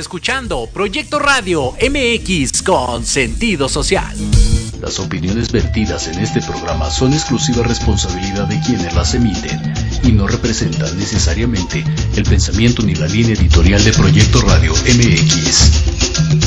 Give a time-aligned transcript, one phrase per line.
[0.00, 4.16] Escuchando Proyecto Radio MX con sentido social.
[4.80, 9.60] Las opiniones vertidas en este programa son exclusiva responsabilidad de quienes las emiten
[10.02, 11.84] y no representan necesariamente
[12.16, 16.40] el pensamiento ni la línea editorial de Proyecto Radio MX.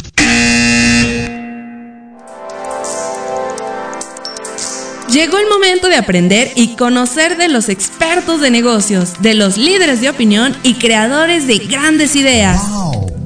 [5.13, 10.01] Llegó el momento de aprender y conocer de los expertos de negocios, de los líderes
[10.01, 12.59] de opinión y creadores de grandes ideas.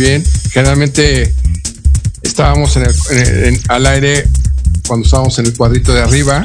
[0.00, 0.24] Bien.
[0.50, 1.34] Generalmente
[2.22, 4.26] estábamos en el, al aire
[4.88, 6.42] cuando estábamos en el cuadrito de arriba.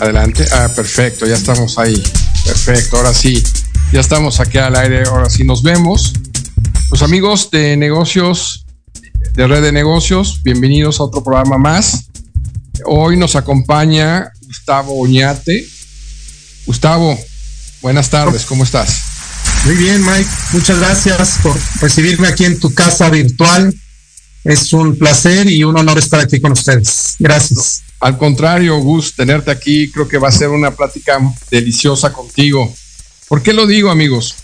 [0.00, 0.44] Adelante.
[0.52, 1.26] Ah, perfecto.
[1.26, 2.02] Ya estamos ahí.
[2.44, 2.96] Perfecto.
[2.96, 3.42] Ahora sí.
[3.92, 5.04] Ya estamos aquí al aire.
[5.04, 6.12] Ahora sí nos vemos.
[6.90, 8.66] Los amigos de negocios,
[9.34, 12.06] de red de negocios, bienvenidos a otro programa más.
[12.84, 15.64] Hoy nos acompaña Gustavo Oñate.
[16.66, 17.16] Gustavo,
[17.82, 18.44] buenas tardes.
[18.44, 19.09] ¿Cómo estás?
[19.64, 20.28] Muy bien, Mike.
[20.52, 23.74] Muchas gracias por recibirme aquí en tu casa virtual.
[24.42, 27.16] Es un placer y un honor estar aquí con ustedes.
[27.18, 27.82] Gracias.
[28.00, 31.20] Al contrario, Gus, tenerte aquí creo que va a ser una plática
[31.50, 32.74] deliciosa contigo.
[33.28, 34.34] ¿Por qué lo digo, amigos?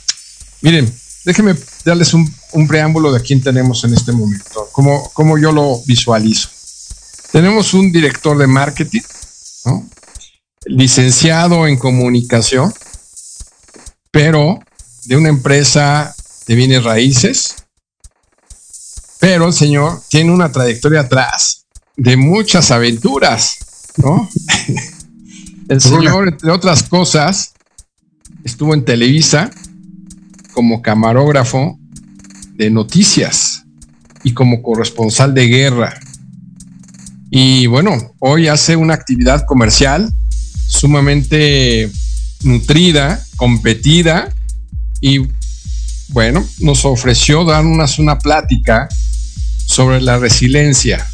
[0.61, 0.93] Miren,
[1.25, 1.55] déjenme
[1.85, 2.31] darles un,
[2.69, 6.51] preámbulo de quién tenemos en este momento, cómo yo lo visualizo.
[7.33, 9.03] Tenemos un director de marketing,
[10.67, 12.73] licenciado en comunicación,
[14.11, 14.59] pero
[15.07, 16.15] de una empresa
[16.47, 17.55] de bienes raíces,
[19.21, 21.67] pero el señor tiene una trayectoria atrás
[21.97, 23.57] de muchas aventuras,
[23.97, 24.29] ¿no?
[25.69, 27.53] el señor, entre otras cosas,
[28.45, 29.51] estuvo en Televisa
[30.53, 31.79] como camarógrafo
[32.55, 33.65] de noticias
[34.25, 36.01] y como corresponsal de guerra.
[37.31, 40.13] Y bueno, hoy hace una actividad comercial
[40.67, 41.91] sumamente
[42.43, 44.33] nutrida, competida,
[45.07, 45.25] y
[46.09, 48.89] bueno, nos ofreció darnos una plática
[49.65, 51.07] sobre la resiliencia.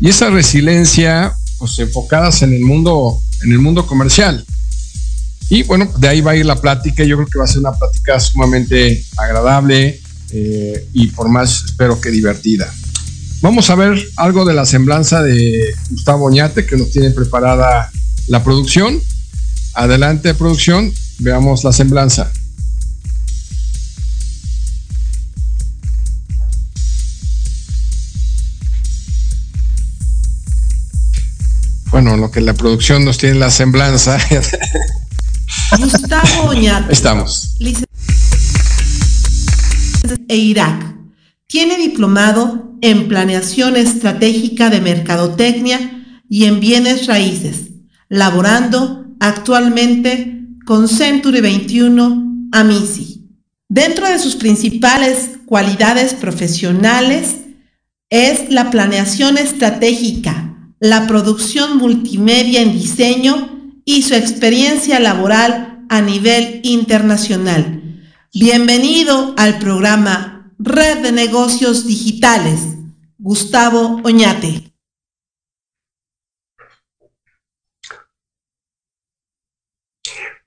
[0.00, 4.44] Y esa resiliencia, pues enfocadas en el mundo, en el mundo comercial.
[5.48, 7.04] Y bueno, de ahí va a ir la plática.
[7.04, 10.00] Yo creo que va a ser una plática sumamente agradable
[10.32, 12.74] eh, y por más espero que divertida.
[13.40, 17.88] Vamos a ver algo de la semblanza de Gustavo Oñate que nos tiene preparada
[18.26, 19.00] la producción.
[19.74, 22.32] Adelante, producción, veamos la semblanza.
[31.92, 34.18] Bueno, lo que la producción nos tiene la semblanza.
[35.78, 36.90] Gustavo Oñate.
[36.90, 37.54] Estamos.
[40.26, 40.96] E Irak.
[41.46, 47.68] Tiene diplomado en planeación estratégica de mercadotecnia y en bienes raíces,
[48.08, 53.28] laborando actualmente con Century 21 Amisi.
[53.68, 57.36] Dentro de sus principales cualidades profesionales
[58.08, 60.51] es la planeación estratégica
[60.82, 68.00] la producción multimedia en diseño y su experiencia laboral a nivel internacional.
[68.34, 72.62] Bienvenido al programa Red de Negocios Digitales.
[73.16, 74.72] Gustavo Oñate.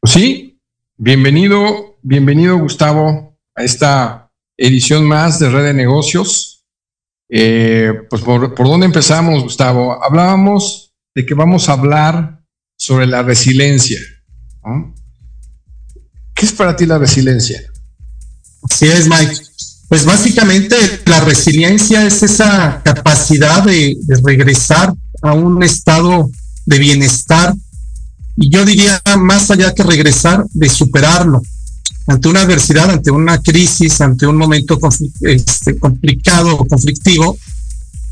[0.03, 0.59] Sí,
[0.97, 6.54] bienvenido, bienvenido Gustavo a esta edición más de Red de Negocios.
[7.29, 10.03] Eh, pues por, dónde empezamos, Gustavo.
[10.03, 12.41] Hablábamos de que vamos a hablar
[12.77, 13.99] sobre la resiliencia.
[16.33, 17.61] ¿Qué es para ti la resiliencia?
[18.69, 19.35] Así es, Mike.
[19.87, 26.29] Pues básicamente la resiliencia es esa capacidad de, de regresar a un estado
[26.65, 27.53] de bienestar
[28.35, 31.41] y yo diría más allá que regresar, de superarlo
[32.07, 34.79] ante una adversidad, ante una crisis, ante un momento
[35.21, 37.37] este, complicado o conflictivo,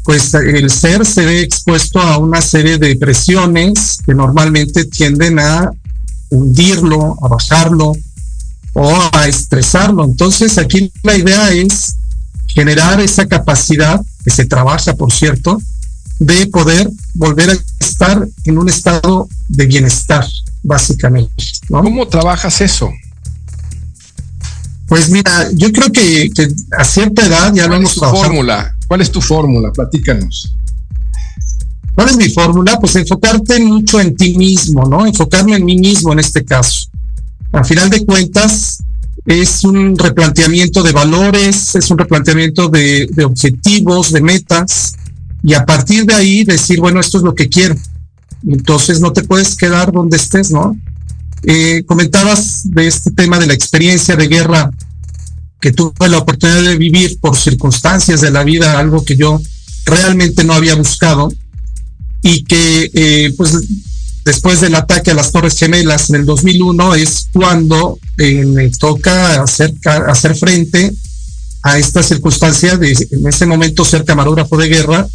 [0.04, 5.72] pues el ser se ve expuesto a una serie de presiones que normalmente tienden a
[6.30, 7.94] hundirlo, a bajarlo
[8.74, 10.04] o a estresarlo.
[10.04, 11.96] Entonces aquí la idea es
[12.48, 15.62] generar esa capacidad, que se trabaja, por cierto,
[16.20, 20.26] de poder volver a estar en un estado de bienestar,
[20.62, 21.44] básicamente.
[21.68, 22.90] ¿Cómo trabajas eso?
[24.94, 26.30] Pues mira, yo creo que,
[26.78, 28.26] a cierta edad ya lo hemos trabajado.
[28.26, 28.76] fórmula?
[28.88, 29.72] ¿Cuál es tu fórmula?
[29.72, 30.54] Platícanos.
[31.96, 32.78] ¿Cuál es mi fórmula?
[32.80, 35.04] Pues enfocarte mucho en ti mismo, ¿no?
[35.08, 36.92] Enfocarme en mí mismo en este caso.
[37.54, 38.84] Al final de cuentas,
[39.26, 44.94] es un replanteamiento de valores, es un replanteamiento de, de objetivos, de metas,
[45.42, 47.76] y a partir de ahí decir, bueno, esto es lo que quiero.
[48.48, 50.78] Entonces no te puedes quedar donde estés, ¿no?
[51.46, 54.72] Eh, comentabas de este tema de la experiencia de guerra
[55.60, 59.42] que tuve la oportunidad de vivir por circunstancias de la vida, algo que yo
[59.86, 61.32] realmente no había buscado
[62.22, 63.60] y que eh, pues
[64.24, 69.44] después del ataque a las Torres Gemelas en el 2001 es cuando eh, me toca
[69.44, 69.74] hacer,
[70.08, 70.94] hacer frente
[71.62, 75.08] a esta circunstancia de en ese momento ser camarógrafo de guerra.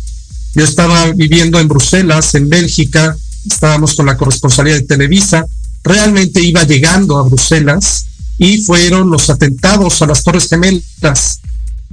[0.55, 3.17] Yo estaba viviendo en Bruselas, en Bélgica,
[3.51, 5.47] estábamos con la corresponsalía de Televisa,
[5.83, 8.07] realmente iba llegando a Bruselas
[8.39, 11.41] y fueron los atentados a las Torres Gemelas.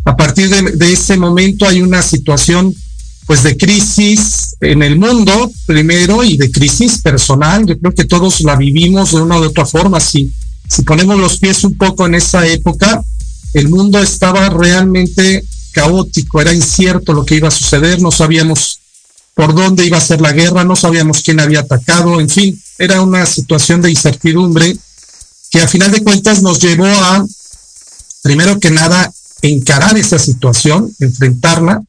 [0.05, 2.73] A partir de, ese momento hay una situación
[3.25, 7.65] pues de crisis en el mundo primero y de crisis personal.
[7.65, 9.99] Yo creo que todos la vivimos de una u otra forma.
[9.99, 10.31] Si,
[10.69, 13.03] si ponemos los pies un poco en esa época,
[13.55, 18.79] el mundo estaba realmente caótico, era incierto lo que iba a suceder, no sabíamos
[19.35, 23.01] por dónde iba a ser la guerra, no sabíamos quién había atacado, en fin, era
[23.01, 24.75] una situación de incertidumbre
[25.51, 27.23] que a final de cuentas nos llevó a,
[28.23, 31.81] primero que nada, encarar esa situación, enfrentarla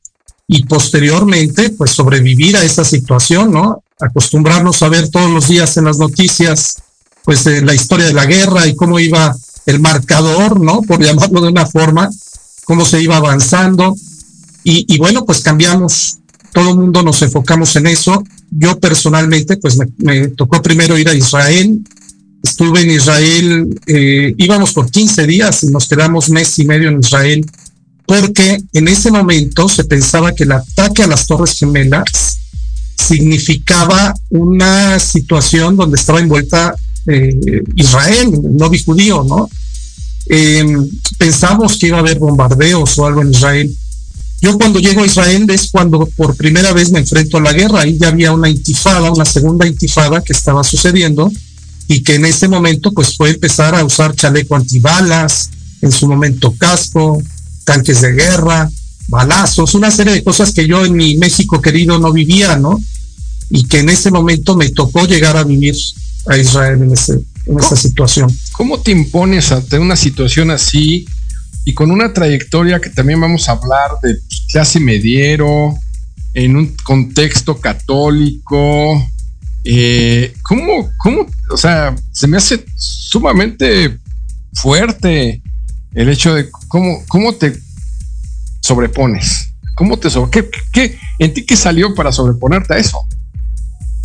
[0.49, 3.83] y posteriormente, pues sobrevivir a esa situación, ¿no?
[3.99, 6.76] Acostumbrarnos a ver todos los días en las noticias,
[7.25, 9.35] pues la historia de la guerra y cómo iba
[9.67, 10.83] el marcador, ¿no?
[10.83, 12.09] Por llamarlo de una forma,
[12.65, 13.97] cómo se iba avanzando.
[14.62, 16.19] Y, bueno, pues cambiamos,
[16.56, 18.25] todo el mundo nos enfocamos en eso.
[18.50, 21.80] Yo personalmente, pues me, tocó primero ir a Israel.
[22.42, 27.00] Estuve en Israel, eh, íbamos por 15 días y nos quedamos mes y medio en
[27.00, 27.44] Israel,
[28.06, 32.38] porque en ese momento se pensaba que el ataque a las Torres Gemelas
[32.96, 36.75] significaba una situación donde estaba envuelta
[37.06, 39.50] eh, Israel, el novi judío, ¿no?
[40.25, 43.76] Em, pensamos que iba a haber bombardeos o algo en Israel.
[44.40, 47.81] Yo cuando llego a Israel es cuando por primera vez me enfrento a la guerra.
[47.81, 51.33] Ahí ya había una intifada, una segunda intifada que estaba sucediendo
[51.88, 55.50] y que en ese momento pues fue empezar a usar chaleco antibalas,
[55.83, 57.23] en su momento casco,
[57.64, 58.71] tanques de guerra,
[59.09, 62.81] balazos, una serie de cosas que yo en mi México querido no vivía, ¿no?
[63.50, 65.76] Y que en ese momento me tocó llegar a vivir
[66.26, 68.37] a Israel en ese, en esa situación.
[68.52, 71.07] ¿Cómo te impones ante una situación así
[71.66, 74.16] y con una trayectoria que también vamos a hablar de
[74.52, 75.75] clase mediero,
[76.32, 79.04] en un contexto católico?
[79.64, 83.99] Eh, ¿cómo, ¿Cómo, o sea, se me hace sumamente
[84.54, 85.42] fuerte
[85.92, 87.58] el hecho de cómo, cómo te
[88.61, 89.49] sobrepones?
[89.75, 92.99] ¿Cómo te sobre, qué, qué, en ti qué salió para sobreponerte a eso?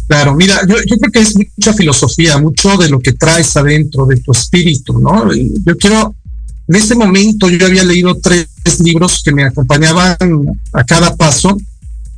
[0.08, 4.18] Claro, mira, yo, creo que es mucha filosofía, mucho de lo que traes adentro de
[4.18, 5.32] tu espíritu, ¿no?
[5.34, 6.15] Yo quiero,
[6.72, 8.48] en ese momento yo había leído tres
[8.80, 10.16] libros que me acompañaban
[10.72, 11.58] a cada paso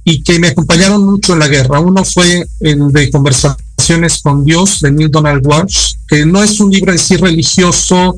[0.04, 1.80] y que me acompañaron mucho en la guerra.
[1.80, 6.70] Uno fue el de Conversaciones con Dios de Neil Donald Walsh, que no es un
[6.70, 8.16] libro en sí religioso,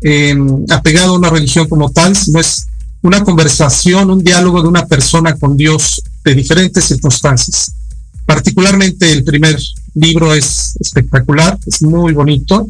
[0.00, 2.66] em, apegado a una religión como tal, sino es
[3.02, 7.70] una conversación, un diálogo de una persona con Dios de diferentes circunstancias.
[8.24, 9.56] Particularmente el primer
[9.94, 12.68] libro es espectacular, es muy bonito.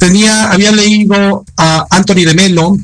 [0.00, 2.74] Tenía, había leído a Anthony de Melo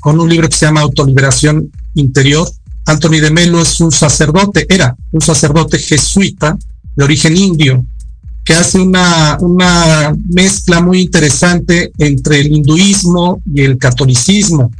[0.00, 2.50] con un libro que se llama Autoliberación Interior.
[2.86, 6.56] Anthony de Melo es un sacerdote, era un sacerdote jesuita
[6.96, 7.84] de origen indio,
[8.46, 14.70] que hace una, una mezcla muy interesante entre el hinduismo y el catolicismo.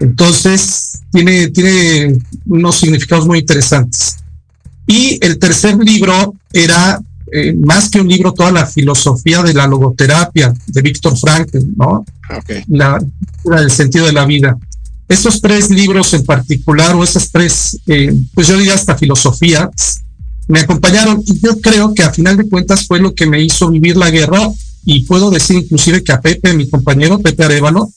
[0.00, 4.16] Entonces, tiene, tiene unos significados muy interesantes.
[4.88, 7.00] Y el tercer libro era
[7.32, 12.04] eh, más que un libro, toda la filosofía de la logoterapia de Víctor Frankl, ¿no?
[12.38, 12.64] Okay.
[12.68, 13.02] La,
[13.58, 14.56] el sentido de la vida.
[15.08, 20.02] Esos tres libros en particular, o esas tres, eh, pues yo diría hasta filosofías,
[20.46, 23.70] me acompañaron y yo creo que a final de cuentas fue lo que me hizo
[23.70, 24.50] vivir la guerra
[24.84, 27.90] y puedo decir inclusive que a Pepe, mi compañero Pepe Arevalo,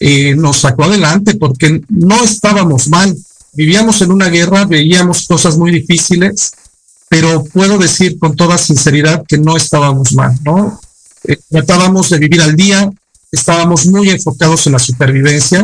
[0.00, 3.16] eh, nos sacó adelante porque no estábamos mal,
[3.52, 6.52] vivíamos en una guerra, veíamos cosas muy difíciles,
[7.12, 10.80] pero puedo decir con toda sinceridad que no estábamos mal, ¿no?
[11.24, 12.90] Eh, tratábamos de vivir al día,
[13.30, 15.62] estábamos muy enfocados en la supervivencia.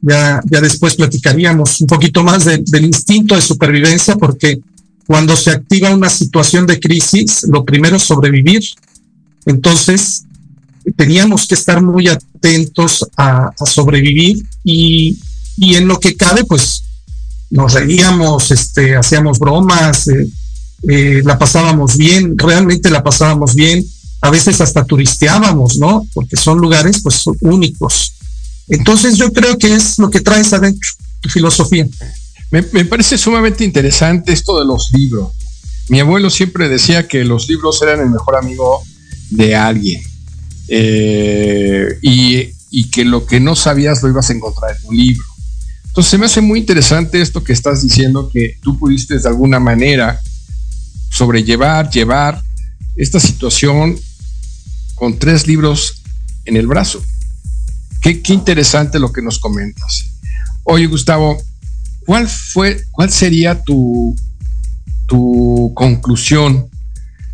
[0.00, 4.60] Ya, ya después platicaríamos un poquito más del instinto de supervivencia, porque
[5.08, 8.62] cuando se activa una situación de crisis, lo primero es sobrevivir.
[9.44, 10.22] Entonces,
[10.96, 15.18] teníamos que estar muy atentos a, sobrevivir y,
[15.56, 16.84] y, en lo que cabe, pues
[17.50, 20.28] nos reíamos, este, hacíamos bromas, eh,
[20.88, 23.84] eh, la pasábamos bien, realmente la pasábamos bien,
[24.20, 26.06] a veces hasta turisteábamos, ¿no?
[26.14, 28.14] Porque son lugares pues únicos.
[28.68, 30.90] Entonces yo creo que es lo que traes adentro,
[31.20, 31.86] tu filosofía.
[32.50, 35.32] Me, parece sumamente interesante esto de los libros.
[35.88, 38.82] Mi abuelo siempre decía que los libros eran el mejor amigo
[39.30, 40.02] de alguien.
[40.68, 42.54] Eh, y,
[42.90, 45.24] que lo que no sabías lo ibas a encontrar en un libro.
[45.86, 49.58] Entonces se me hace muy interesante esto que estás diciendo, que tú pudiste de alguna
[49.58, 50.20] manera
[51.10, 52.42] sobrellevar, llevar
[52.96, 53.98] esta situación
[54.94, 56.02] con tres libros
[56.44, 57.02] en el brazo.
[58.02, 60.12] Qué, interesante lo que nos comentas.
[60.64, 61.36] Oye, Gustavo,
[62.06, 64.14] ¿cuál fue, cuál sería tu,
[65.06, 66.68] tu conclusión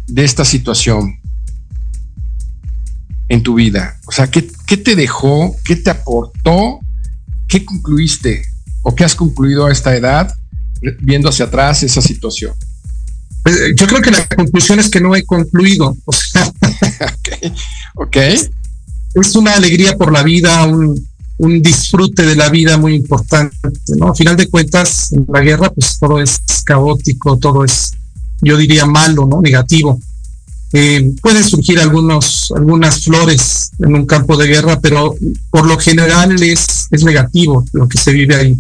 [0.07, 1.21] de esta situación
[3.29, 3.99] en tu vida?
[4.07, 5.55] O sea, ¿qué, ¿qué, te dejó?
[5.65, 6.81] ¿Qué te aportó?
[7.49, 8.43] ¿Qué concluiste?
[8.83, 10.35] ¿O qué has concluido a esta edad
[11.01, 12.55] viendo hacia atrás esa situación?
[13.43, 15.97] Pues, yo creo que la conclusión es que no he concluido.
[16.05, 16.53] O sea,
[17.95, 18.39] okay.
[19.15, 21.09] Es una alegría por la vida, un,
[21.61, 23.57] disfrute de la vida muy importante,
[23.97, 24.09] ¿no?
[24.09, 27.93] A final de cuentas, en la guerra, pues todo es caótico, todo es,
[28.41, 29.43] yo diría, malo, ¿no?
[29.43, 30.01] Negativo.
[30.73, 35.15] Eh, pueden surgir algunos, algunas flores en un campo de guerra, pero
[35.51, 38.57] por lo general es, es negativo lo que se vive ahí.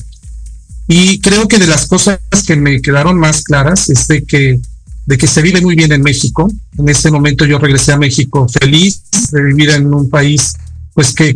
[0.89, 4.61] Y creo que de las cosas que me quedaron más claras es de que
[5.07, 6.51] de que se vive muy bien en México.
[6.79, 10.55] En ese momento yo regresé a México feliz de vivir en un país
[10.95, 11.35] pues que,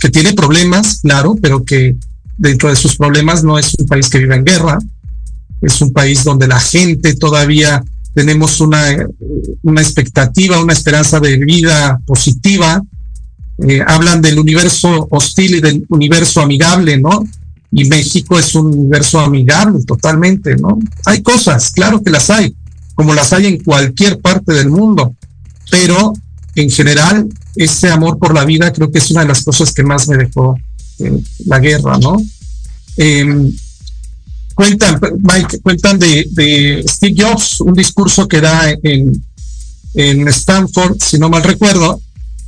[0.00, 1.96] que tiene problemas, claro, pero que
[2.38, 4.78] dentro de sus problemas no es un país que vive en guerra,
[5.60, 7.82] es un país donde la gente todavía
[8.14, 8.84] tenemos una,
[9.62, 12.82] una expectativa, una esperanza de vida positiva.
[13.66, 17.24] Eh, hablan del universo hostil y del universo amigable, ¿no?
[17.70, 20.78] Y México es un universo amigable totalmente, ¿no?
[21.06, 22.54] Hay cosas, claro que las hay,
[22.94, 25.14] como las hay en cualquier parte del mundo.
[25.70, 26.12] Pero
[26.54, 29.82] en general, ese amor por la vida creo que es una de las cosas que
[29.82, 30.56] más me dejó
[31.46, 32.16] la guerra, ¿no?
[32.96, 33.52] Em,
[34.54, 39.24] cuentan, Mike, cuentan de, Steve Jobs, un discurso que da en,
[39.94, 42.00] en Stanford, si no mal recuerdo,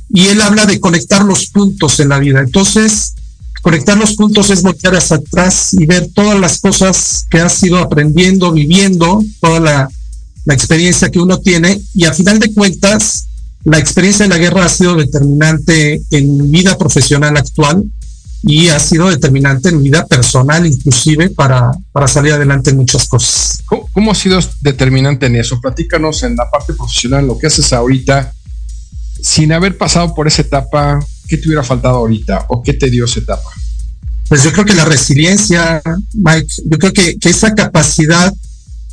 [0.09, 2.39] y él habla de conectar los puntos en la vida.
[2.39, 3.15] Entonces,
[3.61, 7.79] conectar los puntos es voltear hacia atrás y ver todas las cosas que has ido
[7.79, 9.89] aprendiendo, viviendo, toda la,
[10.45, 13.27] la experiencia que uno tiene y a final de cuentas
[13.65, 17.83] la experiencia de la guerra ha sido determinante en mi vida profesional actual
[18.43, 23.07] y ha sido determinante en mi vida personal inclusive para, para salir adelante en muchas
[23.07, 23.63] cosas.
[23.65, 25.59] ¿Cómo, ha sido determinante en eso?
[25.59, 28.31] Platícanos en la parte profesional, lo que haces ahorita,
[29.19, 33.05] sin haber pasado por esa etapa, ¿qué te hubiera faltado ahorita o qué te dio
[33.05, 33.49] esa etapa?
[34.29, 35.81] Pues yo creo que la resiliencia,
[36.13, 38.31] Mike, yo creo que, que esa capacidad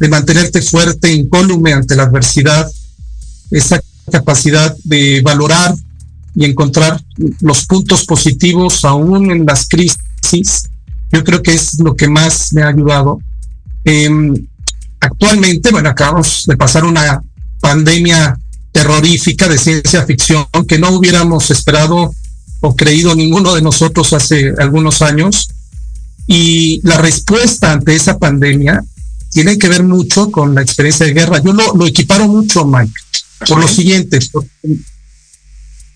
[0.02, 2.68] de mantenerte fuerte, incólume ante la adversidad,
[3.52, 5.76] esa capacidad de valorar
[6.34, 7.00] y encontrar
[7.40, 10.68] los puntos positivos aún en las crisis,
[11.12, 13.20] yo creo que es lo que más me ha ayudado.
[13.84, 14.34] Em,
[14.98, 17.22] actualmente, bueno, acabamos de pasar una
[17.60, 18.36] pandemia
[18.72, 22.12] terrorífica de ciencia ficción que no hubiéramos esperado
[22.60, 25.48] o creído ninguno de nosotros hace algunos años.
[26.26, 28.82] Y la respuesta ante esa pandemia
[29.32, 31.42] tiene que ver mucho con la experiencia de guerra.
[31.42, 32.92] Yo lo, equiparo mucho, Mike,
[33.48, 34.18] por lo siguiente,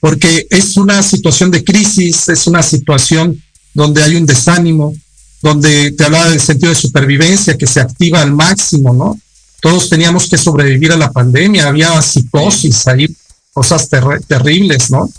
[0.01, 3.41] porque es una situación de crisis, es una situación
[3.75, 4.95] donde hay un desánimo,
[5.43, 9.21] donde te hablaba del sentido de supervivencia que se activa al máximo, ¿no?
[9.61, 13.07] Todos teníamos que sobrevivir a la pandemia, había psicosis ahí,
[13.53, 13.89] cosas
[14.27, 15.11] terribles, ¿no?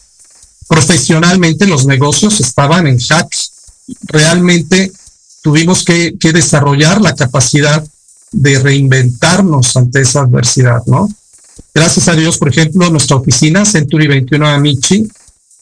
[0.67, 3.27] Profesionalmente los negocios estaban en jack.
[4.05, 4.91] Realmente
[5.43, 7.87] tuvimos que desarrollar la capacidad
[8.37, 11.09] de reinventarnos ante esa adversidad, ¿no?
[11.73, 15.07] Gracias a Dios, por ejemplo, nuestra oficina, Century 21 Amici,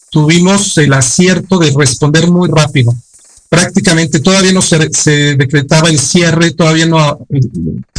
[0.10, 2.94] tuvimos el acierto de responder muy rápido.
[3.50, 7.40] Prácticamente todavía no se, decretaba el cierre, todavía no eh,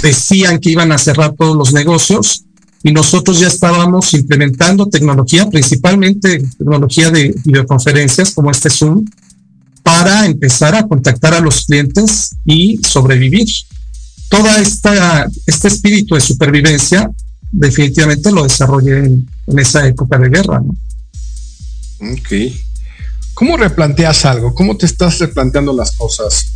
[0.03, 2.45] decían que iban a cerrar todos los negocios
[2.83, 9.05] y nosotros ya estábamos implementando tecnología, principalmente tecnología de videoconferencias como este Zoom,
[9.83, 13.47] para empezar a contactar a los clientes y sobrevivir
[14.59, 17.11] esta este espíritu de supervivencia
[17.51, 20.61] definitivamente lo desarrollé en, esa época de guerra.
[20.61, 20.75] ¿no?
[22.13, 22.53] Ok.
[23.35, 24.55] ¿Cómo replanteas algo?
[24.55, 26.47] ¿Cómo te estás replanteando las cosas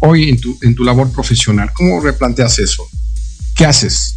[0.00, 1.70] hoy en tu, en tu labor profesional?
[1.74, 2.86] ¿Cómo replanteas eso?
[3.54, 4.16] ¿Qué haces?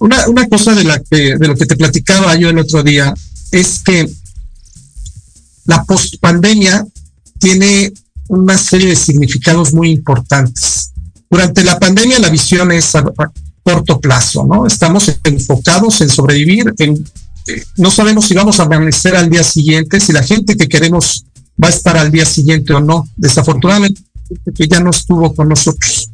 [0.00, 3.14] una, una, cosa de, la que, de lo que te platicaba yo el otro día
[3.50, 4.08] es que
[5.64, 6.86] la postpandemia
[7.38, 7.92] tiene
[8.28, 10.92] una serie de significados muy importantes.
[11.30, 13.04] Durante la pandemia la visión es a,
[13.62, 14.66] corto plazo, ¿no?
[14.66, 16.94] Estamos enfocados en sobrevivir, eh,
[17.76, 21.24] no sabemos si vamos a amanecer al día siguiente, si la gente que queremos
[21.62, 23.08] va a estar al día siguiente o no.
[23.16, 24.02] Desafortunadamente,
[24.54, 26.10] que ya no estuvo con nosotros.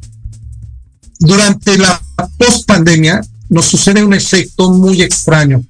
[1.19, 2.01] Durante la
[2.37, 5.63] post pandemia nos sucede un efecto muy extraño.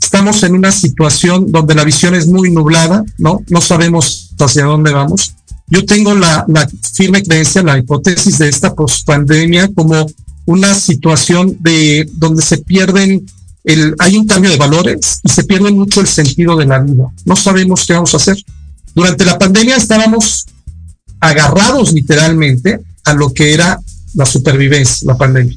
[0.00, 3.42] Estamos en una situación donde la visión es muy nublada, ¿no?
[3.48, 5.34] No sabemos hacia dónde vamos.
[5.70, 6.46] Yo tengo la,
[6.92, 10.06] firme creencia, la hipótesis de esta post-pandemia como
[10.46, 13.24] una situación de donde se pierden
[13.62, 17.04] el, hay un cambio de valores y se pierde mucho el sentido de la vida.
[17.24, 18.36] No sabemos qué vamos a hacer.
[18.94, 20.46] Durante la pandemia estábamos
[21.20, 23.78] agarrados literalmente a lo que era
[24.14, 25.56] la supervivencia, la pandemia.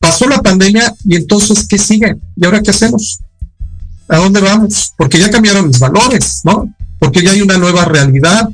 [0.00, 2.16] Pasó la pandemia y entonces, ¿qué sigue?
[2.34, 3.20] ¿Y ahora qué hacemos?
[4.08, 4.92] ¿A dónde vamos?
[4.96, 6.74] Porque ya cambiaron los valores, ¿no?
[6.98, 8.48] Porque ya hay una nueva realidad,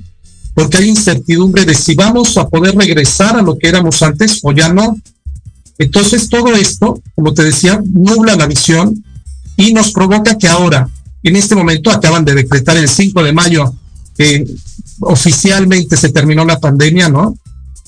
[0.58, 4.50] porque hay incertidumbre de si vamos a poder regresar a lo que éramos antes o
[4.50, 4.98] ya no.
[5.78, 9.04] Entonces todo esto, como te decía, nubla la visión
[9.56, 10.88] y nos provoca que ahora,
[11.22, 13.72] en este momento, acaban de decretar el 5 de mayo
[14.16, 14.44] que
[14.98, 17.38] oficialmente se terminó la pandemia, ¿no?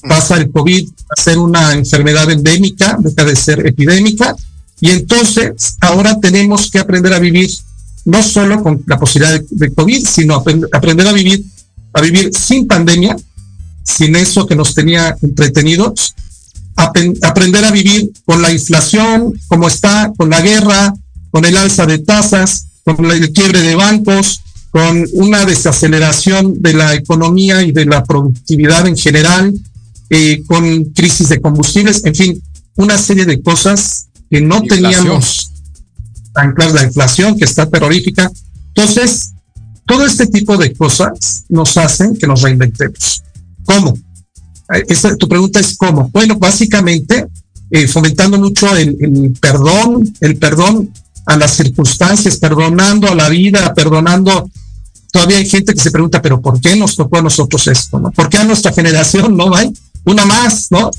[0.09, 4.37] Pasa el COVID a ser una enfermedad endémica, deja de ser epidémica,
[4.81, 7.51] y entonces ahora tenemos que aprender a vivir
[8.05, 10.37] no solo con la posibilidad de, COVID, sino
[10.73, 11.45] aprender a vivir,
[11.93, 13.17] a vivir sin pandemia,
[13.85, 16.15] sin eso que nos tenía entretenidos,
[16.77, 20.95] aprender a vivir con la inflación como está, con la guerra,
[21.31, 26.95] con el alza de tasas, con el quiebre de bancos, con una desaceleración de la
[26.95, 29.53] economía y de la productividad en general,
[30.11, 32.43] eh, con crisis de combustibles, en fin,
[32.77, 35.51] una serie de cosas que no teníamos
[36.33, 38.31] tan claras, la inflación que está terrorífica.
[38.69, 39.33] Entonces,
[39.91, 43.23] todo este tipo de cosas nos hacen que nos reinventemos.
[43.65, 43.99] ¿Cómo?
[44.89, 46.09] Esa, tu pregunta es cómo.
[46.13, 47.27] Bueno, básicamente
[47.73, 50.93] eh, fomentando mucho el, el, perdón, el perdón
[51.27, 54.49] a las circunstancias, perdonando a la vida, perdonando.
[55.13, 57.99] Todavía hay gente que se pregunta, pero ¿por qué nos tocó a nosotros esto?
[57.99, 58.13] ¿no?
[58.13, 59.73] ¿Por qué a nuestra generación no hay
[60.05, 60.93] una más, no?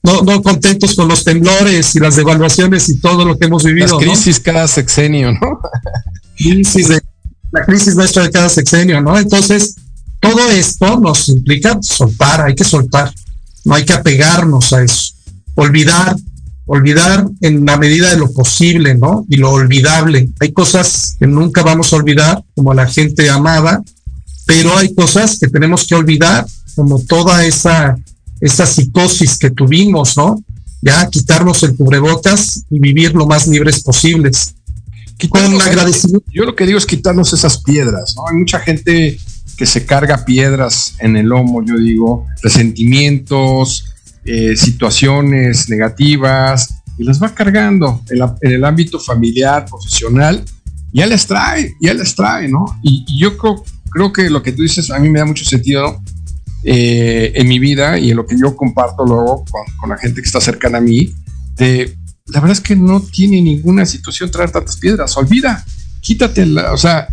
[0.00, 3.98] No, no contentos con los temblores y las devaluaciones y todo lo que hemos vivido.
[3.98, 5.58] Las crisis cada sexenio, ¿no?
[6.36, 7.00] crisis de,
[7.58, 9.18] la crisis nuestra de cada sexenio, ¿no?
[9.18, 9.74] Entonces,
[10.20, 13.12] todo esto nos implica soltar, hay que soltar,
[13.64, 15.14] no hay que apegarnos a eso,
[15.54, 16.16] olvidar,
[16.66, 19.24] olvidar en la medida de lo posible, ¿no?
[19.28, 20.28] Y lo olvidable.
[20.40, 23.82] Hay cosas que nunca vamos a olvidar, como la gente amada,
[24.46, 27.96] pero hay cosas que tenemos que olvidar, como toda esa,
[28.40, 30.42] esa psicosis que tuvimos, ¿no?
[30.80, 34.54] Ya quitarnos el cubrebocas y vivir lo más libres posibles.
[35.28, 36.30] Con agradecimiento.
[36.32, 38.28] Yo lo que digo es quitarnos esas piedras, ¿no?
[38.28, 39.18] Hay mucha gente
[39.56, 43.92] que se carga piedras en el lomo, yo digo, resentimientos,
[44.24, 50.44] eh, situaciones negativas, y las va cargando en, el ámbito familiar, profesional,
[50.92, 52.78] ya les trae, ya les trae, ¿no?
[52.82, 56.00] Y, yo creo, creo, que lo que tú dices a mí me da mucho sentido
[56.62, 60.20] eh, en mi vida y en lo que yo comparto luego con, con, la gente
[60.20, 61.12] que está cercana a mí,
[61.56, 61.97] de,
[62.28, 65.64] la verdad es que no tiene ninguna situación traer tantas piedras, olvida,
[66.00, 67.08] quítate, o sea,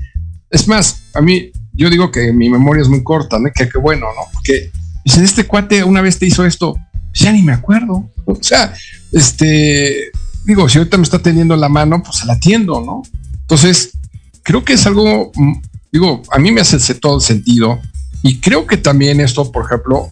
[0.49, 3.49] es más, a mí yo digo que mi memoria es muy corta, ¿no?
[3.53, 4.21] Que, qué bueno, ¿no?
[4.33, 4.71] Porque
[5.03, 6.75] dice, este cuate una vez te hizo esto,
[7.13, 8.09] ya ni me acuerdo.
[8.25, 8.73] O sea,
[9.11, 10.11] este,
[10.45, 13.03] digo, si ahorita me está teniendo la mano, pues se la atiendo, ¿no?
[13.41, 13.91] Entonces,
[14.43, 15.53] creo que es algo, mm,
[15.91, 17.79] digo, a mí me hace todo el sentido
[18.21, 20.11] y creo que también esto, por ejemplo,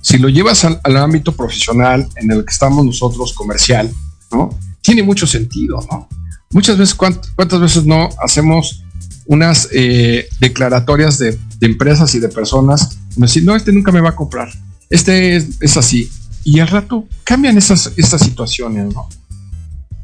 [0.00, 3.90] si lo llevas al, ámbito profesional en el que estamos nosotros, comercial,
[4.32, 4.58] ¿no?
[4.80, 6.08] Tiene mucho sentido, ¿no?
[6.50, 8.82] Muchas veces, ¿cuántas veces no hacemos
[9.26, 14.16] unas eh, declaratorias de, empresas y de personas, decir, no, este nunca me va a
[14.16, 14.52] comprar,
[14.90, 16.10] este es, así.
[16.44, 19.08] Y al rato cambian esas, esas situaciones, ¿no?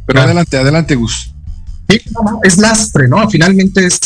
[0.07, 1.35] Pero adelante, adelante, Gus.
[2.45, 3.29] es lastre, ¿no?
[3.29, 3.99] Finalmente es,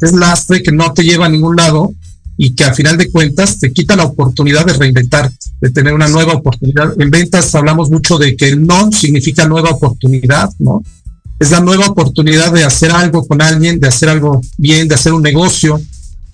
[0.00, 1.94] es, lastre que no te lleva a ningún lado
[2.36, 6.08] y que al final de cuentas te quita la oportunidad de reinventar, de tener una
[6.08, 7.00] nueva oportunidad.
[7.00, 10.82] En ventas hablamos mucho de que el no significa nueva oportunidad, ¿no?
[11.38, 15.12] es la nueva oportunidad de hacer algo con alguien, de hacer algo bien, de hacer
[15.12, 15.80] un negocio.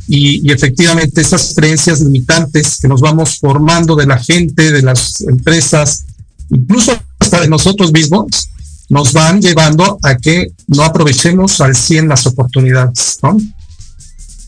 [0.09, 6.05] Y, efectivamente esas creencias limitantes que nos vamos formando de la gente, de las empresas
[6.51, 8.51] incluso hasta de nosotros mismos,
[8.91, 13.39] nos van llevando a que no aprovechemos al 100 las oportunidades, ¿no?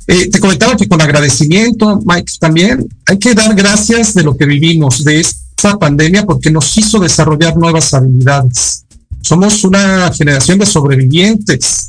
[0.07, 4.45] Eh, te comentaba que con agradecimiento, Mike, también hay que dar gracias de lo que
[4.45, 8.85] vivimos, de esta pandemia, porque nos hizo desarrollar nuevas habilidades.
[9.23, 11.89] Somos una generación de sobrevivientes.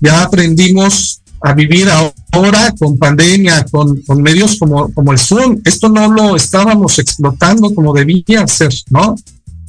[0.00, 1.88] Ya aprendimos a vivir
[2.32, 5.60] ahora con pandemia, con, medios como, como el Zoom.
[5.64, 9.14] Esto no lo estábamos explotando como debía ser, ¿no?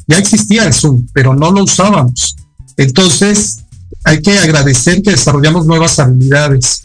[0.08, 2.36] Ya existía el Zoom, pero no lo usábamos.
[2.77, 3.60] Entonces,
[4.04, 6.84] hay que agradecer que desarrollamos nuevas habilidades.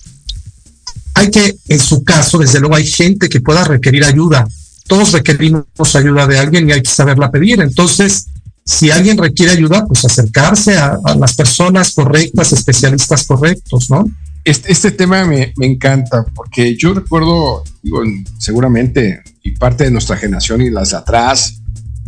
[1.16, 4.46] Hay que, en su caso, desde luego, hay gente que pueda requerir ayuda.
[4.86, 7.62] Todos requerimos ayuda de alguien y hay que saberla pedir.
[7.62, 8.26] Entonces,
[8.62, 14.04] si alguien requiere ayuda, pues acercarse a, las personas correctas, especialistas correctos, ¿no?
[14.44, 18.02] Este, este tema me, me, encanta porque yo recuerdo, digo,
[18.38, 21.60] seguramente, y parte de nuestra generación y las de atrás,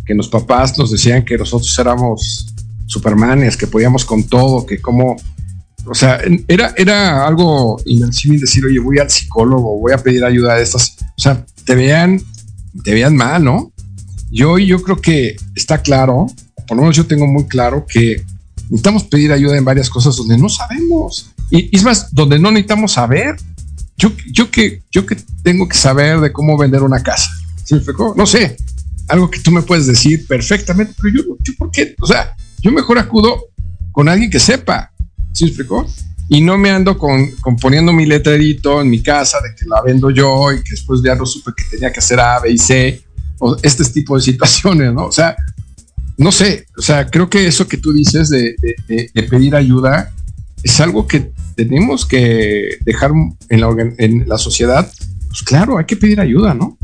[0.05, 5.17] que los papás nos decían que nosotros éramos supermanes, que podíamos con todo, que como,
[5.91, 10.55] o sea, era, era algo invencible decir, oye, voy al psicólogo, voy a pedir ayuda
[10.55, 12.23] a estas, o sea, te vean,
[12.85, 13.73] te vean mal, ¿no?
[14.31, 16.27] Yo, yo creo que está claro,
[16.67, 18.23] por lo menos yo tengo muy claro que
[18.65, 21.31] necesitamos pedir ayuda en varias cosas donde no sabemos.
[21.51, 23.37] Y, es más, donde no necesitamos saber.
[23.97, 27.29] Yo, yo, que, yo que tengo que saber de cómo vender una casa.
[27.65, 27.83] ¿Sí me
[28.15, 28.57] No sé,
[29.09, 31.97] algo que tú me puedes decir perfectamente, pero yo, yo ¿por qué?
[32.01, 33.47] O sea, yo mejor acudo
[33.93, 34.93] con alguien que sepa.
[35.39, 35.55] ¿Sí?
[36.31, 40.11] Y no me ando con, poniendo mi letrerito en mi casa de que la vendo
[40.11, 43.03] yo y que después ya no supe que tenía que hacer A, B y C,
[43.39, 45.07] o este tipo de situaciones, ¿no?
[45.07, 45.37] O sea,
[46.19, 48.57] no sé, o sea, creo que eso que tú dices de,
[49.31, 50.13] pedir ayuda
[50.63, 53.13] es algo que tenemos que dejar
[53.49, 54.91] en la, en la sociedad.
[55.29, 56.77] Pues claro, hay que pedir ayuda, ¿no?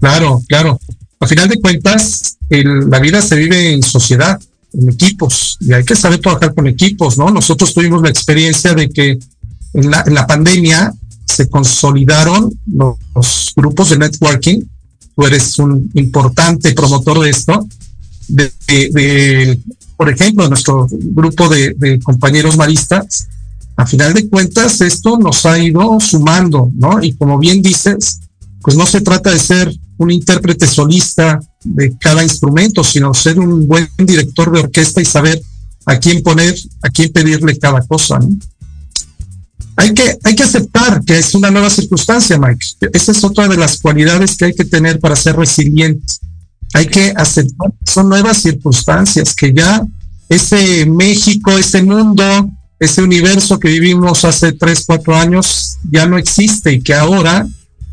[0.00, 0.78] Claro, claro.
[1.20, 4.40] A final de cuentas, la vida se vive en sociedad,
[4.72, 7.30] en equipos, y hay que saber trabajar con equipos, ¿no?
[7.30, 9.18] Nosotros tuvimos la experiencia de que
[9.74, 10.92] en la, en la pandemia
[11.24, 14.62] se consolidaron los, grupos de networking.
[15.14, 17.66] Tú eres un importante promotor de esto.
[18.28, 19.58] De,
[19.96, 23.26] por ejemplo, nuestro grupo de, de compañeros maristas,
[23.76, 27.02] a final de cuentas, esto nos ha ido sumando, ¿no?
[27.02, 28.20] Y como bien dices,
[28.60, 31.40] pues no se trata de ser un intérprete solista
[31.74, 35.40] de cada instrumento, sino ser un buen director de orquesta y saber
[35.86, 38.18] a quién poner, a quién pedirle cada cosa.
[39.76, 42.88] Hay, que, hay que aceptar que es una nueva circunstancia, Mike.
[42.92, 46.20] Esa es otra de las cualidades que hay que tener para ser resilientes.
[46.74, 49.82] Hay que aceptar que son nuevas circunstancias, que ya
[50.28, 56.72] ese México, ese mundo, ese universo que vivimos hace tres, cuatro años ya no existe
[56.72, 57.46] y que ahora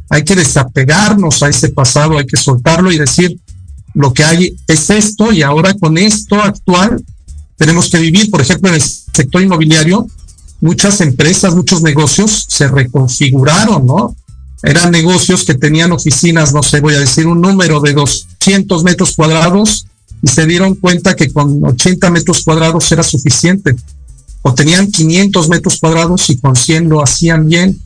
[0.10, 3.40] hay que desapegarnos a ese pasado, hay que soltarlo y decir,
[3.96, 7.04] lo que hay es esto y ahora con esto actual
[7.58, 8.30] tenemos que vivir.
[8.30, 10.06] Por ejemplo, en el sector inmobiliario,
[10.62, 14.16] muchas empresas, muchos negocios se reconfiguraron, ¿no?
[14.64, 19.16] Eran negocios que tenían oficinas, no sé, voy a decir un número de 200 metros
[19.16, 19.86] cuadrados
[20.22, 23.76] y se dieron cuenta que con 80 metros cuadrados era suficiente.
[24.42, 27.80] O tenían 500 metros cuadrados y con 100 lo hacían bien.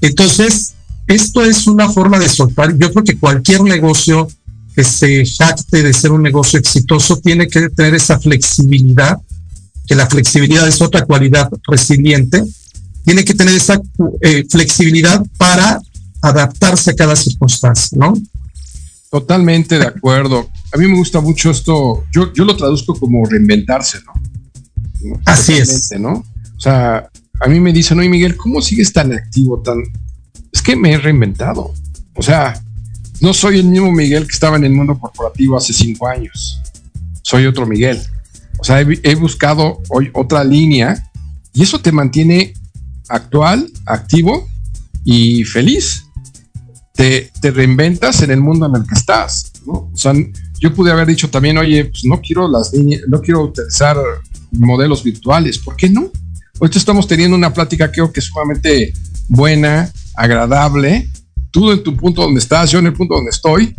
[0.00, 0.74] Entonces,
[1.06, 2.76] esto es una forma de soltar.
[2.76, 4.28] Yo creo que cualquier negocio
[4.76, 9.16] que se jacte de ser un negocio exitoso tiene que tener esa flexibilidad,
[9.86, 12.44] que la flexibilidad es otra cualidad resiliente,
[13.02, 13.80] tiene que tener esa
[14.20, 15.80] eh, flexibilidad para
[16.20, 18.12] adaptarse a cada circunstancia, ¿no?
[19.10, 20.46] Totalmente de acuerdo.
[20.74, 24.12] A mí me gusta mucho esto, yo, yo lo traduzco como reinventarse, ¿no?
[25.24, 25.90] Así es.
[25.98, 26.22] ¿no?
[26.56, 27.08] O sea,
[27.40, 29.78] a mí me dicen, oye Miguel, ¿cómo sigues tan activo, tan,
[30.52, 31.72] es que me he reinventado.
[32.14, 32.62] O sea,
[33.20, 36.60] no soy el mismo Miguel que estaba en el mundo corporativo hace cinco años.
[37.22, 38.00] Soy otro Miguel.
[38.58, 41.10] O sea, he, buscado hoy otra línea
[41.52, 42.54] y eso te mantiene
[43.08, 44.46] actual, activo
[45.04, 46.04] y feliz.
[46.94, 49.52] Te, reinventas en el mundo en el que estás.
[49.66, 49.90] ¿no?
[49.92, 50.12] O sea,
[50.60, 52.72] yo pude haber dicho también, oye, pues no quiero las
[53.08, 53.96] no quiero utilizar
[54.52, 55.58] modelos virtuales.
[55.58, 56.10] ¿Por qué no?
[56.58, 58.94] Hoy estamos teniendo una plática creo que es sumamente
[59.28, 61.08] buena, agradable,
[61.56, 63.74] tú en tu punto donde estás, yo en el punto donde estoy,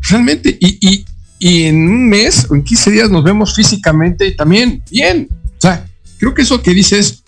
[0.00, 1.04] realmente, y,
[1.40, 5.28] en un mes o en 15 días nos vemos físicamente y también bien.
[5.30, 5.86] O sea,
[6.16, 7.22] creo que eso que dices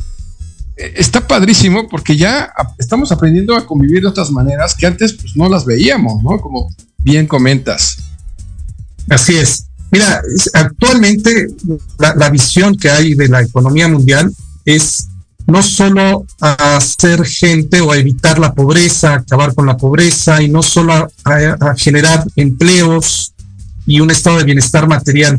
[0.76, 5.36] eh, está padrísimo porque ya estamos aprendiendo a convivir de otras maneras que antes pues
[5.36, 6.40] no las veíamos, ¿no?
[6.40, 7.98] Como bien comentas.
[9.10, 9.66] Así es.
[9.92, 10.22] Mira,
[10.54, 11.48] actualmente
[11.98, 14.32] la visión que hay de la economía mundial
[14.64, 15.08] es
[15.46, 20.48] no solo a hacer gente o a evitar la pobreza, acabar con la pobreza y
[20.48, 20.92] no solo
[21.24, 23.32] a, generar empleos
[23.86, 25.38] y un estado de bienestar material.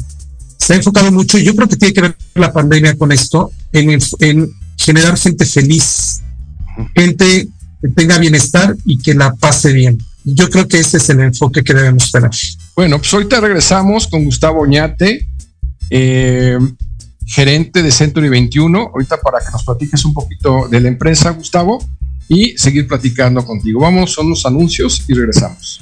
[0.57, 3.51] Se ha enfocado mucho, y yo creo que tiene que ver la pandemia con esto,
[3.71, 6.21] en, en generar gente feliz,
[6.95, 7.47] gente
[7.81, 9.97] que tenga bienestar y que la pase bien.
[10.23, 12.29] Yo creo que ese es el enfoque que debemos tener.
[12.75, 15.27] Bueno, pues ahorita regresamos con Gustavo Oñate,
[15.89, 16.57] eh,
[17.25, 21.83] gerente de Century 21, ahorita para que nos platiques un poquito de la empresa, Gustavo,
[22.27, 23.81] y seguir platicando contigo.
[23.81, 25.81] Vamos, son los anuncios y regresamos.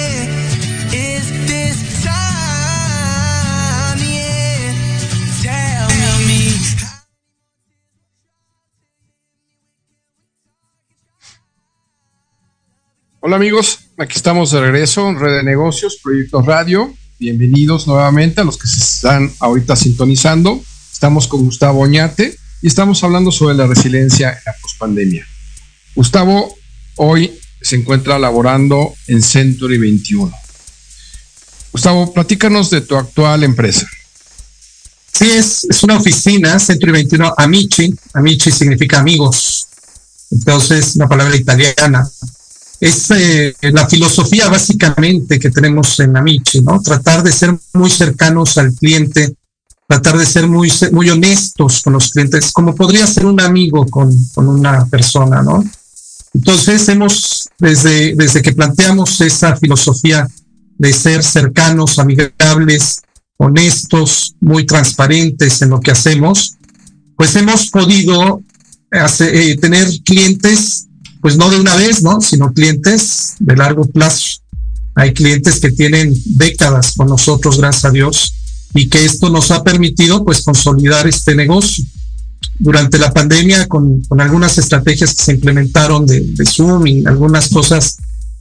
[13.23, 16.91] Hola amigos, aquí estamos de regreso en Red de Negocios, Proyecto Radio.
[17.19, 20.59] Bienvenidos nuevamente a los que se están ahorita sintonizando.
[20.91, 25.23] Estamos con Gustavo Oñate y estamos hablando sobre la resiliencia en la pospandemia.
[25.93, 26.55] Gustavo
[26.95, 27.31] hoy
[27.61, 30.33] se encuentra laborando en Century 21.
[31.73, 33.87] Gustavo, platícanos de tu actual empresa.
[35.13, 37.93] Sí, es, es una oficina, Century 21 Amici.
[38.13, 39.67] Amici significa amigos.
[40.31, 42.09] Entonces, una palabra italiana
[42.81, 46.81] es eh, la filosofía básicamente que tenemos en Amici, ¿no?
[46.81, 49.35] Tratar de ser muy cercanos al cliente,
[49.87, 54.11] tratar de ser muy, muy honestos con los clientes, como podría ser un amigo con,
[54.33, 55.63] con una persona, ¿no?
[56.33, 60.27] Entonces hemos, desde, desde que planteamos esa filosofía
[60.79, 63.03] de ser cercanos, amigables,
[63.37, 66.57] honestos, muy transparentes en lo que hacemos,
[67.15, 68.41] pues hemos podido
[68.91, 70.87] eh, tener clientes
[71.21, 72.19] pues no de una vez, ¿no?
[72.21, 74.39] Sino clientes de largo plazo.
[74.95, 78.33] Hay clientes que tienen décadas con nosotros, gracias a Dios,
[78.73, 81.85] y que esto nos ha permitido pues consolidar este negocio.
[82.59, 87.97] Durante la pandemia, con, algunas estrategias que se implementaron de, de Zoom y algunas cosas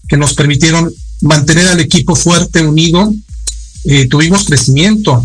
[0.08, 3.12] que nos permitieron mantener al equipo fuerte, unido,
[3.84, 5.24] eh, tuvimos crecimiento.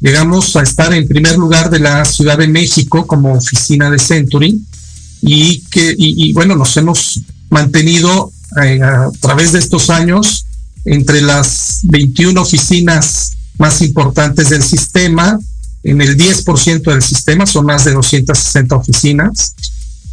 [0.00, 4.60] Llegamos a estar en primer lugar de la Ciudad de México como oficina de Century
[5.22, 8.32] y que, y, bueno, nos hemos mantenido
[8.62, 10.46] eh, a través de estos años
[10.84, 15.38] entre las 21 oficinas más importantes del sistema,
[15.84, 19.54] en el 10% del sistema, son más de 260 oficinas.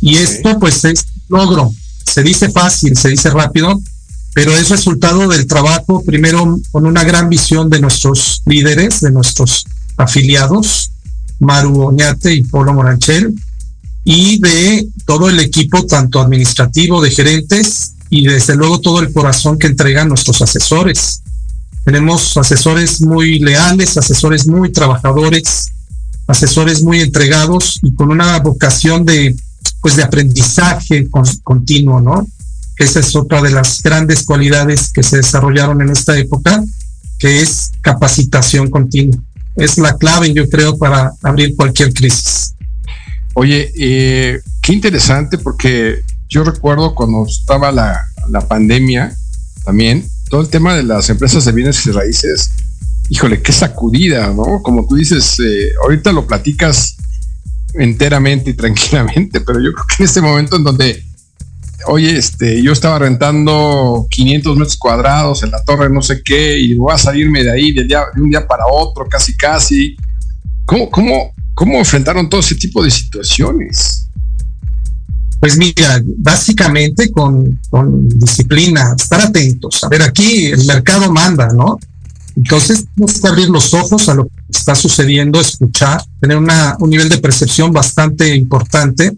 [0.02, 1.74] Y esto pues es logro.
[2.06, 3.82] Se dice fácil, se dice rápido,
[4.34, 9.66] pero es resultado del trabajo primero con una gran visión de nuestros líderes, de nuestros
[9.98, 10.92] afiliados,
[11.40, 13.34] Maru Oñate y Polo Moranchel,
[14.04, 19.60] y de todo el equipo, tanto administrativo, de gerentes, y desde luego todo el corazón
[19.60, 21.22] que entregan nuestros asesores.
[21.86, 25.72] Tenemos asesores muy leales, asesores muy trabajadores,
[26.28, 29.36] asesores muy entregados y con una vocación de,
[29.82, 31.08] pues, de aprendizaje
[31.44, 32.28] continuo, ¿no?
[32.78, 36.64] Esa es otra de las grandes cualidades que se desarrollaron en esta época,
[37.18, 39.20] que es capacitación continua.
[39.56, 42.54] Es la clave, yo creo, para abrir cualquier crisis.
[43.34, 48.00] Oye, eh, qué interesante porque yo recuerdo cuando estaba la,
[48.30, 49.16] la pandemia
[49.64, 52.52] también, todo el tema de las empresas de bienes y raíces,
[53.10, 54.62] híjole, qué sacudida, ¿no?
[54.64, 56.96] Como tú dices, eh, ahorita lo platicas
[57.74, 61.04] enteramente y tranquilamente, pero yo creo que en este momento en donde,
[61.88, 66.76] oye, este, yo estaba rentando 500 metros cuadrados en la torre, no sé qué, y
[66.76, 69.98] voy a salirme de ahí de, de un día para otro, casi, casi.
[70.66, 74.08] ¿Cómo, cómo, cómo enfrentaron todo ese tipo de situaciones?
[75.42, 77.60] Pues mira, básicamente con,
[78.18, 79.84] disciplina, estar atentos.
[79.84, 81.78] A ver, aquí el mercado manda, ¿no?
[82.38, 86.92] Entonces, tenemos que abrir los ojos a lo que está sucediendo, escuchar, tener una, un
[86.92, 89.18] nivel de percepción bastante importante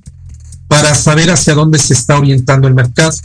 [0.68, 3.16] para saber hacia dónde se está orientando el mercado.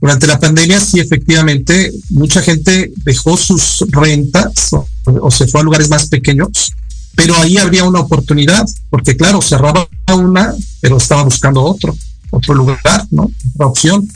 [0.00, 5.64] Durante la pandemia, sí, efectivamente, mucha gente dejó sus rentas o, o se fue a
[5.64, 6.72] lugares más pequeños,
[7.18, 11.96] pero ahí habría una oportunidad, porque claro, cerraba una, pero estaba buscando otro
[12.30, 13.28] otro lugar, ¿no?
[13.54, 14.08] Otra opción.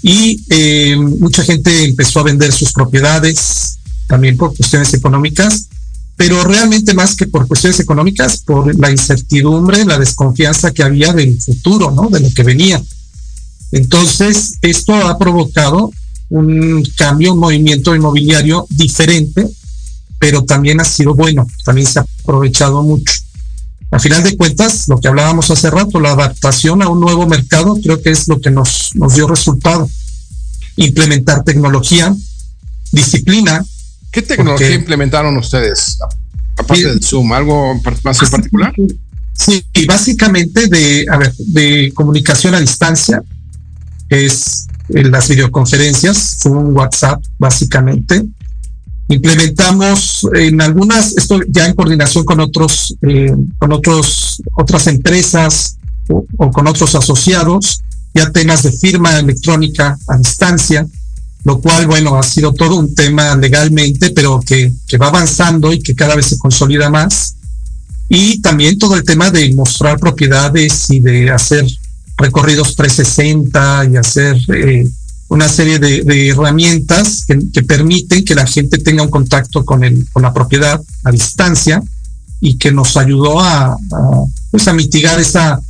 [0.00, 5.66] Y eh, mucha gente empezó a vender sus propiedades también por cuestiones económicas,
[6.16, 11.36] pero realmente más que por cuestiones económicas, por la incertidumbre, la desconfianza que había del
[11.40, 12.08] futuro, ¿no?
[12.10, 12.80] De lo que venía.
[13.72, 15.90] Entonces, esto ha provocado
[16.28, 19.48] un cambio, un movimiento inmobiliario diferente,
[20.20, 23.14] pero también ha sido bueno, también se ha aprovechado mucho.
[23.90, 27.76] A final de cuentas, lo que hablábamos hace rato, la adaptación a un nuevo mercado,
[27.82, 29.88] creo que es lo que nos, nos dio resultado.
[30.76, 32.14] Implementar tecnología,
[32.92, 33.64] disciplina.
[34.12, 35.98] ¿Qué tecnología implementaron ustedes?
[36.56, 38.74] Aparte del Zoom, ¿algo más en particular?
[39.32, 43.22] Sí, básicamente de, a ver, de comunicación a distancia,
[44.10, 48.22] es en las videoconferencias, Zoom, WhatsApp, básicamente,
[49.10, 56.50] Implementamos en algunas, esto ya en coordinación con otros, eh, con otros, otras empresas o,
[56.52, 57.80] con otros asociados,
[58.14, 60.86] ya temas de firma electrónica a distancia,
[61.42, 65.82] lo cual, bueno, ha sido todo un tema legalmente, pero que, que va avanzando y
[65.82, 67.34] que cada vez se consolida más.
[68.08, 71.66] Y también todo el tema de mostrar propiedades y de hacer
[72.16, 74.88] recorridos 360 y hacer eh,
[75.30, 80.22] una serie de, herramientas que, permiten que la gente tenga un contacto con, el, con
[80.22, 81.80] la propiedad a distancia
[82.40, 83.76] y que nos ayudó a,
[84.50, 85.60] pues a mitigar esa,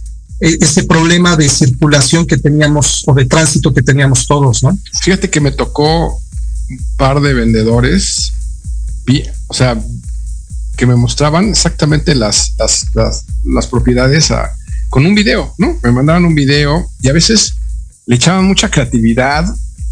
[0.41, 4.79] e, ese problema de circulación que teníamos o de tránsito que teníamos todos, ¿no?
[5.03, 8.33] Fíjate que me tocó un par de vendedores,
[9.49, 9.79] o sea,
[10.79, 14.33] que me mostraban exactamente las, las, las, propiedades
[14.89, 15.77] con un video, ¿no?
[15.83, 17.57] Me mandaban un video y a veces
[18.11, 19.45] le echaban mucha creatividad,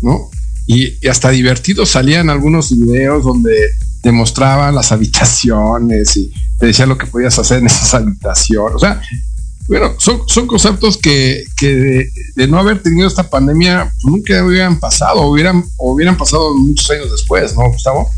[0.02, 0.28] ¿no?
[0.66, 3.54] Y, hasta divertidos salían algunos videos donde
[4.02, 8.74] te mostraban las habitaciones y te decían lo que podías hacer en esas habitaciones.
[8.74, 9.00] O sea,
[9.68, 14.80] bueno, son, son conceptos que, que de, no haber tenido esta pandemia pues, nunca hubieran
[14.80, 18.10] pasado, hubieran, hubieran pasado muchos años después, ¿no, Gustavo?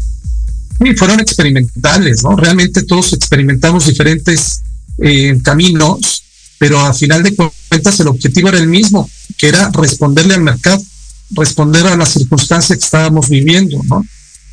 [0.83, 2.37] Sí, fueron experimentales, ¿no?
[2.37, 4.63] Realmente todos experimentamos diferentes
[4.97, 6.25] eh, caminos,
[6.61, 9.09] pero a final de cuentas el objetivo era el mismo,
[9.39, 10.83] que era responderle al mercado,
[11.31, 14.05] responder a las circunstancias que estábamos viviendo, ¿no?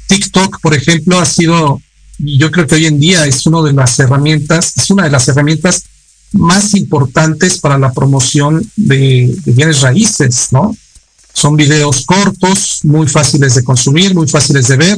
[0.08, 1.82] TikTok, por ejemplo, ha sido,
[2.18, 5.28] yo creo que hoy en día es una de las herramientas, es una de las
[5.28, 5.84] herramientas
[6.32, 10.78] más importantes para la promoción de, bienes raíces, ¿no?
[11.34, 14.98] Son videos cortos, muy fáciles de consumir, muy fáciles de ver,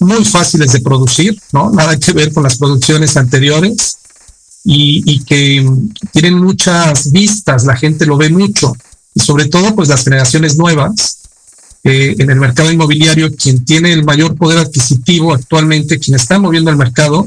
[0.00, 1.40] muy fáciles de producir.
[1.52, 3.97] Nada que ver con las producciones anteriores
[4.70, 5.66] y, y que
[6.12, 8.76] tienen muchas vistas, la gente lo ve mucho
[9.14, 11.20] y sobre todo pues las generaciones nuevas
[11.84, 16.70] eh, en el mercado inmobiliario, quien tiene el mayor poder adquisitivo actualmente, quien está moviendo
[16.70, 17.24] el mercado,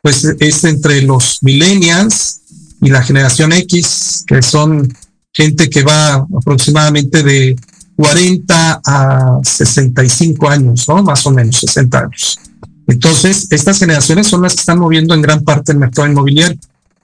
[0.00, 2.42] pues es entre los millennials
[2.80, 4.88] y la generación X, que son
[5.32, 7.56] gente que va aproximadamente de
[7.96, 11.02] 40 a 65 años, ¿no?
[11.02, 12.38] Más o menos 60 años.
[12.86, 16.56] Entonces, estas generaciones son las que están moviendo en gran parte el mercado inmobiliario.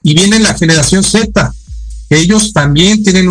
[0.02, 1.52] Y viene la generación Z,
[2.08, 3.28] que ellos también tienen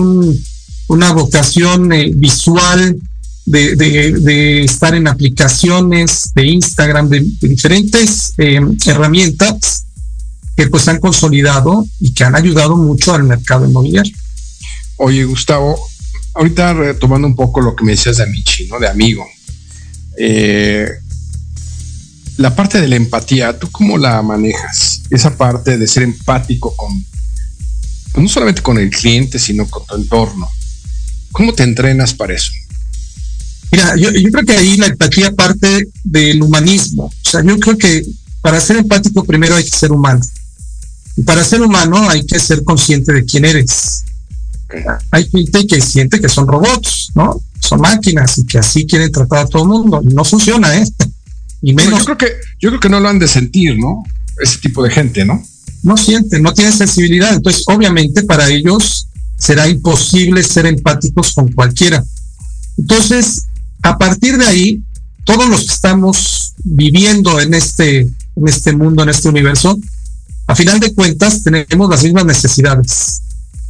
[0.88, 3.00] una vocación eh, visual
[3.46, 9.86] de, estar en aplicaciones de Instagram, de, diferentes eh, herramientas
[10.56, 14.16] que pues han consolidado y que han ayudado mucho al mercado inmobiliario.
[14.98, 15.80] Oye, Gustavo,
[16.36, 18.80] ahorita retomando un poco lo que me decías de Michi, ¿no?
[18.80, 19.26] De amigo.
[20.18, 20.88] Eh,
[22.42, 25.04] la parte de la empatía, ¿tú cómo la manejas?
[25.10, 27.06] Esa parte de ser empático con,
[28.12, 30.50] pues, no solamente con el cliente, sino con tu entorno.
[31.32, 32.52] ¿Cómo te entrenas para eso?
[33.72, 37.06] Mira, yo, yo creo que ahí la empatía parte del humanismo.
[37.06, 38.04] O sea, yo creo que
[38.42, 40.20] para ser empático primero hay que ser humano.
[41.16, 44.04] Y para ser humano hay que ser consciente de quién eres.
[45.12, 47.42] Hay gente que siente que son robots, ¿no?
[47.60, 50.02] Son máquinas y que así quieren tratar a todo el mundo.
[50.04, 50.86] Y no funciona, ¿eh?
[51.62, 52.00] Y menos.
[52.00, 52.28] yo creo que,
[52.60, 54.04] yo creo que no lo han de sentir, ¿no?
[54.42, 55.44] Ese tipo de gente, ¿no?
[55.84, 57.34] No sienten, no tienen sensibilidad.
[57.34, 59.08] Entonces, obviamente, para ellos
[59.38, 62.04] será imposible ser empáticos con cualquiera.
[62.78, 63.44] Entonces,
[63.82, 64.84] a partir de ahí,
[65.24, 69.78] todos los que estamos viviendo en este, en este mundo, en este universo,
[70.48, 73.22] a final de cuentas tenemos las mismas necesidades.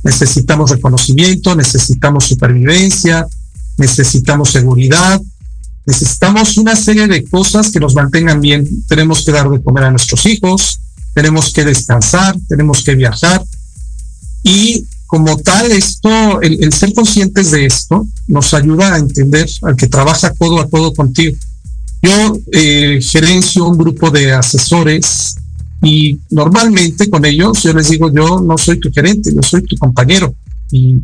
[0.03, 3.27] Necesitamos reconocimiento, necesitamos supervivencia,
[3.77, 5.21] necesitamos seguridad,
[5.85, 8.67] necesitamos una serie de cosas que nos mantengan bien.
[8.87, 10.79] Tenemos que dar de comer a nuestros hijos,
[11.13, 13.43] tenemos que descansar, tenemos que viajar.
[14.43, 19.87] Y como tal, esto, el, ser conscientes de esto, nos ayuda a entender al que
[19.87, 21.37] trabaja codo a codo contigo.
[22.01, 25.35] Yo eh, gerencio un grupo de asesores
[25.83, 29.75] y normalmente con ellos yo les digo, yo no soy tu gerente, yo soy tu
[29.77, 30.33] compañero
[30.71, 30.95] y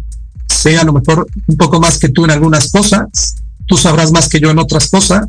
[0.48, 3.36] sé a lo mejor un poco más que tú en algunas cosas,
[3.68, 5.28] tú sabrás más que yo en otras cosas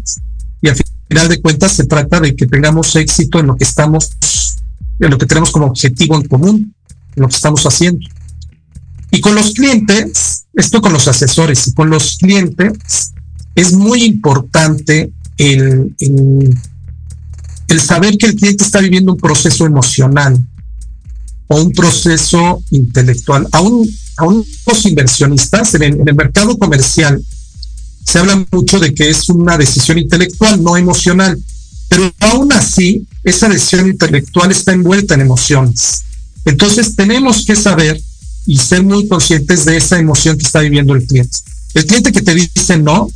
[0.63, 0.77] y al
[1.09, 4.11] final de cuentas se trata de que tengamos éxito en lo que estamos,
[4.99, 6.75] en lo que tenemos como objetivo en común,
[7.17, 8.07] en lo que estamos haciendo.
[9.11, 13.13] Y con los clientes, esto con los asesores y con los clientes,
[13.55, 15.95] es muy importante el,
[17.69, 20.39] el saber que el cliente está viviendo un proceso emocional
[21.49, 23.49] o un proceso intelectual.
[23.53, 23.89] Aún
[24.67, 27.23] los inversionistas en el, mercado comercial
[28.09, 31.39] se habla mucho de que es una decisión intelectual, no emocional,
[31.91, 36.05] pero aún así esa decisión intelectual está envuelta en emociones.
[36.47, 38.01] Entonces tenemos que saber
[38.47, 41.37] y ser muy conscientes de esa emoción que está viviendo el cliente.
[41.75, 43.11] El cliente que te dice no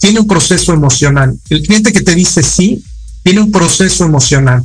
[0.00, 1.34] tiene un proceso emocional.
[1.48, 2.84] El cliente que te dice sí
[3.22, 4.62] tiene un proceso emocional.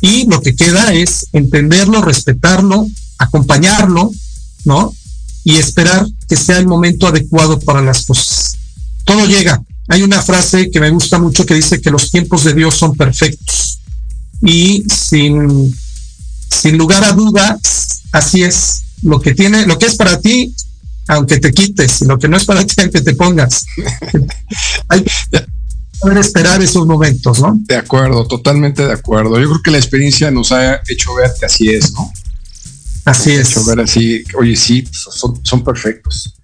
[0.00, 2.88] Y lo que queda es entenderlo, respetarlo,
[3.18, 4.10] acompañarlo,
[4.64, 4.92] ¿no?
[5.44, 8.53] Y esperar que sea el momento adecuado para las cosas.
[9.04, 9.62] Todo llega.
[9.88, 12.96] Hay una frase que me gusta mucho que dice que los tiempos de Dios son
[12.96, 13.80] perfectos.
[14.42, 15.74] Y sin,
[16.50, 18.82] sin lugar a dudas, así es.
[19.02, 20.54] Lo que tiene, lo que es para ti,
[21.08, 23.66] aunque te quites, y lo que no es para ti, aunque te pongas.
[24.88, 25.04] Hay,
[26.04, 27.58] poder esperar esos momentos, ¿no?
[27.60, 29.40] De acuerdo, totalmente de acuerdo.
[29.40, 32.12] Yo creo que la experiencia nos ha hecho ver que así es, ¿no?
[33.04, 33.50] Así es.
[33.50, 35.06] Hecho ver así, oye, sí, pues,
[35.42, 36.34] son, perfectos.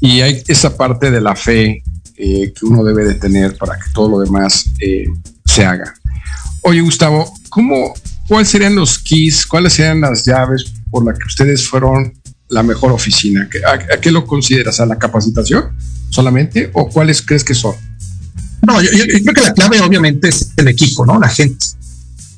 [0.00, 1.82] Y hay esa parte de la fe
[2.16, 5.06] eh, que uno debe de tener para que todo lo demás eh,
[5.44, 5.94] se haga.
[6.62, 7.94] Oye, Gustavo, ¿cómo,
[8.28, 12.12] ¿cuáles serían los keys, cuáles serían las llaves por las que ustedes fueron
[12.48, 13.48] la mejor oficina?
[13.66, 14.80] ¿A, a qué lo consideras?
[14.80, 15.76] ¿A la capacitación
[16.10, 16.70] solamente?
[16.72, 17.74] ¿O cuáles crees que son?
[18.66, 21.18] No, yo, creo que la clave obviamente es el equipo, ¿no?
[21.18, 21.66] La gente.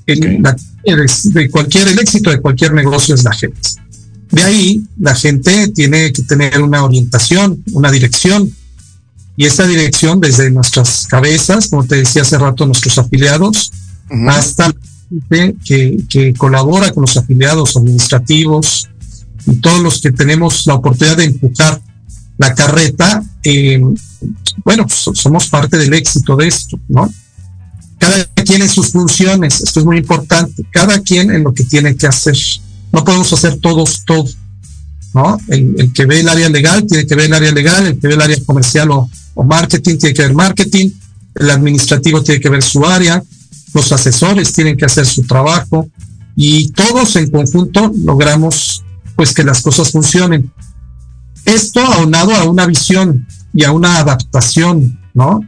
[0.07, 3.61] El, de cualquier, el éxito de cualquier negocio es la gente.
[4.31, 8.51] De ahí, la gente tiene que tener una orientación, una dirección.
[9.37, 13.71] Y esa dirección desde nuestras cabezas, como te decía hace rato, nuestros afiliados,
[14.29, 14.75] hasta la
[15.11, 18.89] gente que, que colabora con los afiliados administrativos
[19.47, 21.81] y todos los que tenemos la oportunidad de empujar
[22.39, 23.81] la carreta, eh,
[24.65, 27.13] bueno, somos parte del éxito de esto, ¿no?
[27.99, 31.97] Cada quien en sus funciones, esto es muy importante, cada quien en lo que tiene
[31.97, 32.37] que hacer.
[32.93, 34.29] No podemos hacer todos todo,
[35.15, 35.39] ¿no?
[35.49, 38.15] El, que ve el área legal tiene que ver el área legal, el que ve
[38.15, 40.91] el área comercial o, o marketing tiene que ver marketing,
[41.37, 43.23] el administrativo tiene que ver su área,
[43.75, 45.89] los asesores tienen que hacer su trabajo
[46.35, 48.83] y todos en conjunto logramos
[49.15, 50.51] pues que las cosas funcionen.
[51.45, 55.41] Esto aunado a una visión y a una adaptación, ¿no?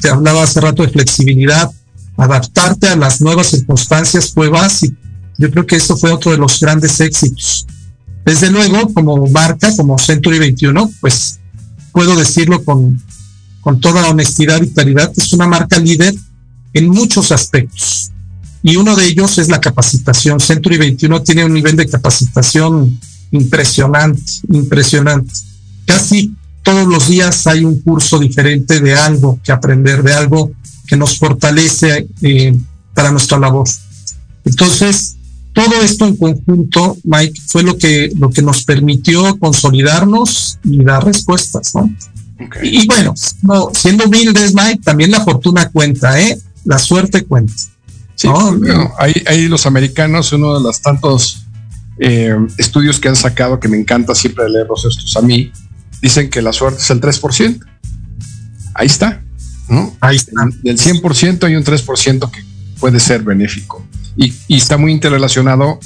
[0.00, 1.70] Te hablaba hace rato de flexibilidad,
[2.16, 4.96] adaptarte a las nuevas circunstancias fue básico.
[5.38, 7.66] Yo creo que eso fue otro de los grandes éxitos.
[8.26, 11.40] Desde luego, como marca, como Century 21, pues
[11.92, 13.02] puedo decirlo con,
[13.60, 16.14] con toda honestidad y claridad, es una marca líder
[16.72, 18.10] en muchos aspectos.
[18.62, 20.38] Y uno de ellos es la capacitación.
[20.40, 22.98] Century 21 tiene un nivel de capacitación
[23.32, 25.32] impresionante, impresionante.
[25.86, 30.52] Casi todos los días hay un curso diferente de algo que aprender, de algo
[30.86, 32.56] que nos fortalece eh,
[32.94, 33.68] para nuestra labor.
[34.44, 35.16] Entonces,
[35.52, 41.04] todo esto en conjunto, Mike, fue lo que, lo que nos permitió consolidarnos y dar
[41.04, 41.94] respuestas, ¿no?
[42.62, 46.38] Y, bueno, no, siendo humildes, Mike, también la fortuna cuenta, ¿eh?
[46.64, 47.52] La suerte cuenta.
[48.14, 51.46] Sí, bueno, ahí, los americanos, uno de los tantos
[51.98, 55.52] eh, estudios que han sacado que me encanta siempre leerlos estos a mí,
[56.02, 57.64] dicen que la suerte es el 3%.
[58.74, 59.22] Ahí está,
[59.68, 59.96] ¿no?
[60.00, 60.32] Ahí está.
[60.62, 62.44] Del 100% hay un 3% que
[62.78, 63.86] puede ser benéfico
[64.16, 65.78] y, está muy interrelacionado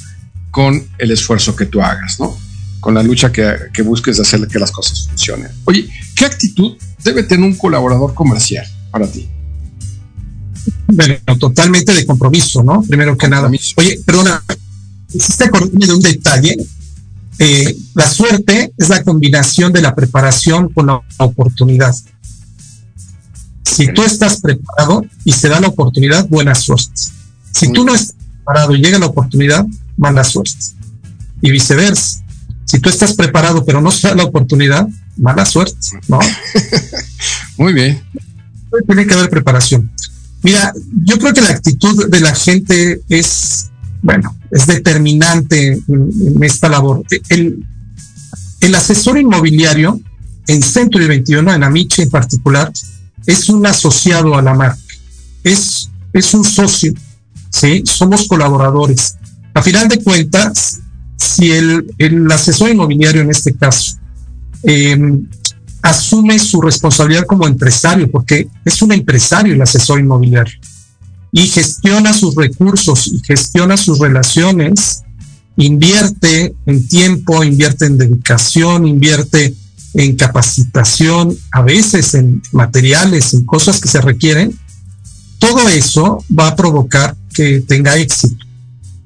[0.50, 2.36] con el esfuerzo que tú hagas, ¿no?
[2.84, 5.50] Con la lucha que, busques de hacer que las cosas funcionen.
[5.64, 9.26] Oye, ¿qué actitud debe tener un colaborador comercial para ti?
[10.88, 12.82] Bueno, totalmente de compromiso, ¿no?
[12.82, 13.50] Primero que nada.
[13.76, 14.44] Oye, perdona,
[15.14, 16.58] hiciste acordarme de un detalle.
[17.38, 21.96] Eh, la suerte es la combinación de la preparación con la oportunidad.
[23.62, 27.00] Si tú estás preparado y se da la oportunidad, buena suerte.
[27.50, 29.64] Si tú no estás preparado y llega la oportunidad,
[29.96, 30.52] mala suerte.
[31.40, 32.23] Y viceversa.
[32.74, 36.18] Si tú estás preparado pero no se da la oportunidad, mala suerte, ¿no?
[37.56, 38.02] Muy bien.
[38.88, 39.92] Tiene que haber preparación.
[40.42, 40.72] Mira,
[41.04, 43.70] yo creo que la actitud de la gente es,
[44.02, 47.04] bueno, es determinante en, esta labor.
[47.28, 47.64] El,
[48.60, 50.00] el asesor inmobiliario
[50.48, 52.72] en Centro 21, en Amiche en particular,
[53.24, 54.80] es un asociado a la marca,
[55.44, 56.92] es, es un socio,
[57.50, 57.84] ¿sí?
[57.86, 59.14] Somos colaboradores.
[59.54, 60.80] A final de cuentas,
[61.24, 63.96] si el, el asesor inmobiliario en este caso
[64.62, 65.26] em,
[65.82, 70.58] asume su responsabilidad como empresario, porque es un empresario el asesor inmobiliario,
[71.32, 75.02] y gestiona sus recursos y gestiona sus relaciones,
[75.56, 79.54] invierte en tiempo, invierte en dedicación, invierte
[79.94, 84.58] en capacitación, a veces en materiales, en cosas que se requieren,
[85.38, 88.44] todo eso va a provocar que tenga éxito.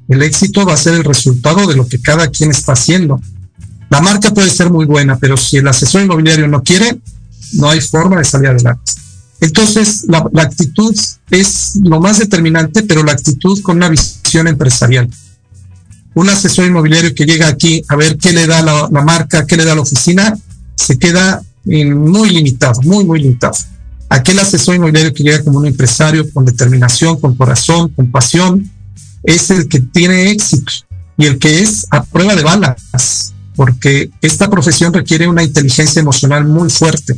[0.09, 3.20] El éxito va a ser el resultado de lo que cada quien está haciendo.
[3.90, 6.98] La marca puede ser muy buena, pero si el asesor inmobiliario no quiere,
[7.54, 8.92] no hay forma de salir adelante.
[9.40, 10.94] Entonces, la, actitud
[11.30, 15.09] es lo más determinante, pero la actitud con una visión empresarial.
[16.14, 19.56] Un asesor inmobiliario que llega aquí a ver qué le da la, la marca, qué
[19.56, 20.36] le da la oficina,
[20.74, 23.54] se queda muy limitado, muy, muy limitado.
[24.09, 28.70] Aquel asesor inmobiliario que llega como un empresario con determinación, con corazón, con pasión,
[29.29, 30.72] es el que tiene éxito
[31.18, 36.47] y el que es a prueba de balas, porque esta profesión requiere una inteligencia emocional
[36.47, 37.14] muy fuerte,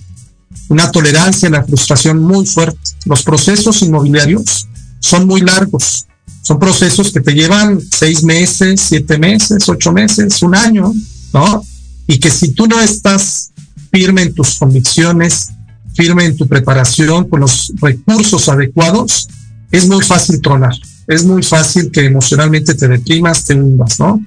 [0.69, 2.81] una tolerancia a la frustración muy fuerte.
[3.05, 4.67] Los procesos inmobiliarios
[4.99, 6.07] son muy largos,
[6.43, 10.93] son procesos que te llevan seis meses, siete meses, ocho meses, un año,
[11.33, 11.65] ¿no?
[12.09, 13.53] Y que si tú no estás
[13.93, 15.51] firme en tus convicciones,
[15.95, 19.29] firme en tu preparación con los recursos adecuados,
[19.71, 20.75] es muy fácil tronar.
[21.07, 24.23] Es muy fácil que emocionalmente te deprimas, te hundas, ¿no?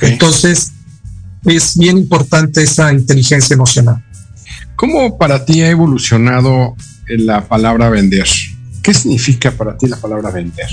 [0.00, 0.72] Entonces,
[1.44, 4.04] es bien importante esa inteligencia emocional.
[4.74, 6.76] ¿Cómo para ti ha evolucionado
[7.08, 8.28] la palabra vender?
[8.82, 10.68] ¿Qué significa para ti la palabra vender?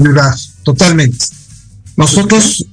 [0.00, 1.26] Ayudar, totalmente.
[1.96, 2.64] Nosotros,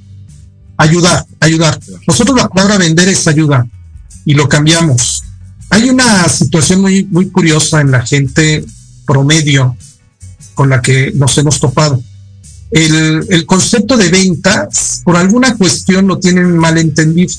[0.77, 1.79] ayudar, ayudar.
[2.07, 3.65] Nosotros la palabra vender es ayudar
[4.25, 5.23] y lo cambiamos.
[5.69, 8.63] Hay una situación muy, muy curiosa en la gente
[9.05, 9.75] promedio
[10.53, 12.01] con la que nos hemos topado.
[12.71, 17.33] El, el concepto de ventas, por alguna cuestión, lo tienen mal entendido.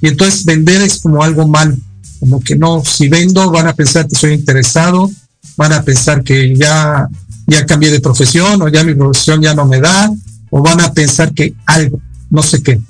[0.00, 1.76] Y entonces vender es como algo mal,
[2.18, 5.10] como que no, si vendo van a pensar que soy interesado,
[5.56, 7.06] van a pensar que ya,
[7.46, 10.10] ya cambié de profesión o ya mi profesión ya no me da,
[10.50, 12.00] o van a pensar que algo,
[12.30, 12.80] no sé qué.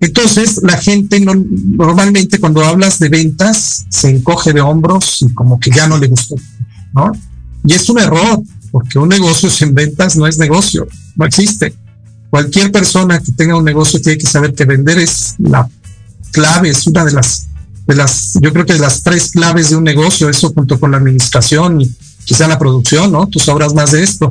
[0.00, 5.70] Entonces, la gente normalmente cuando hablas de ventas se encoge de hombros y como que
[5.70, 6.34] ya no le gustó,
[6.92, 7.12] ¿no?
[7.64, 8.42] Y es un error,
[8.72, 11.74] porque un negocio sin ventas no es negocio, no existe.
[12.30, 15.68] Cualquier persona que tenga un negocio tiene que saber que vender es la
[16.32, 17.48] clave, es una de las,
[17.86, 20.90] de las, yo creo que de las tres claves de un negocio, eso junto con
[20.90, 21.94] la administración y
[22.24, 23.26] quizá la producción, ¿no?
[23.26, 24.30] Tú sabrás más de esto.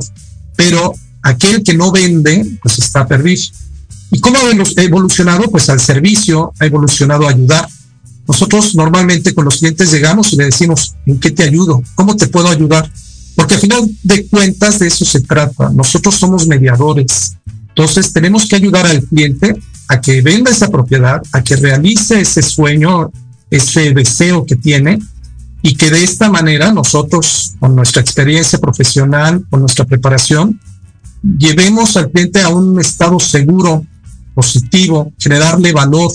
[0.56, 3.44] Pero aquel que no vende, pues está perdido.
[4.10, 5.44] ¿Y cómo ha evolucionado?
[5.52, 7.70] Pues al servicio, ha evolucionado a ayudar.
[8.28, 11.84] Nosotros normalmente con los clientes llegamos y le decimos, ¿en qué te ayudo?
[11.96, 12.92] ¿Cómo te puedo ayudar?
[13.36, 15.70] Porque al final de cuentas de eso se trata.
[15.70, 17.38] Nosotros somos mediadores.
[17.70, 19.56] Entonces tenemos que ayudar al cliente
[19.88, 23.12] a que venda esa propiedad, a que realice ese sueño,
[23.50, 25.00] ese deseo que tiene
[25.62, 30.60] y que de esta manera nosotros, con nuestra experiencia profesional, con nuestra preparación,
[31.38, 33.86] llevemos al cliente a un estado seguro,
[34.34, 36.12] positivo, generarle valor,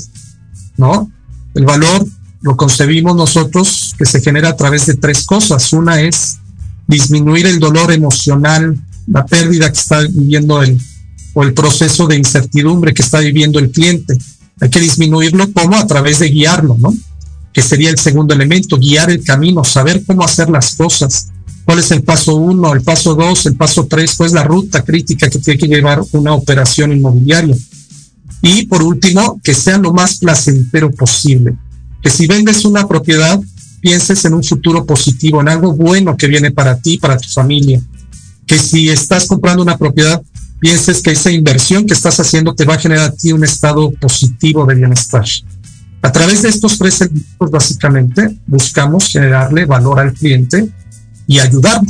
[0.77, 1.11] ¿no?
[1.55, 2.07] El valor
[2.41, 5.73] lo concebimos nosotros que se genera a través de tres cosas.
[5.73, 6.39] Una es
[6.87, 8.77] disminuir el dolor emocional,
[9.07, 10.79] la pérdida que está viviendo el,
[11.35, 14.17] o el proceso de incertidumbre que está viviendo el cliente.
[14.61, 16.95] Hay que disminuirlo como a través de guiarlo, ¿no?
[17.53, 21.29] Que sería el segundo elemento, guiar el camino, saber cómo hacer las cosas,
[21.65, 25.29] cuál es el paso uno, el paso dos, el paso tres, pues la ruta crítica
[25.29, 27.57] que tiene que llevar una operación inmobiliaria.
[28.43, 31.57] Y por último, que sea lo más placentero posible.
[32.03, 33.41] Que si vendes una propiedad,
[33.87, 37.81] pienses en un futuro positivo, en algo bueno que viene para ti, para tu familia.
[38.45, 40.21] Que si estás comprando una propiedad,
[40.59, 43.93] pienses que esa inversión que estás haciendo te va a generar a ti un estado
[43.93, 45.25] positivo de bienestar.
[46.03, 50.69] A través de estos tres elementos, básicamente, buscamos generarle valor al cliente
[51.29, 51.81] y ayudar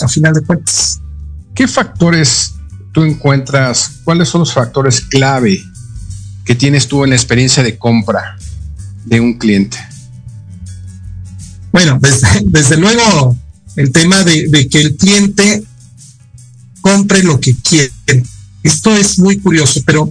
[0.00, 1.00] a final de cuentas.
[1.52, 2.54] ¿Qué factores
[2.92, 3.90] tú encuentras?
[4.04, 5.60] ¿Cuáles son los factores clave
[6.44, 8.36] que tienes tú en la experiencia de compra
[9.04, 9.89] de un cliente?
[11.72, 13.36] Bueno, desde, luego
[13.76, 15.62] el tema de, de, que el cliente
[16.80, 17.92] compre lo que quiere.
[18.62, 20.10] Esto es muy curioso, pero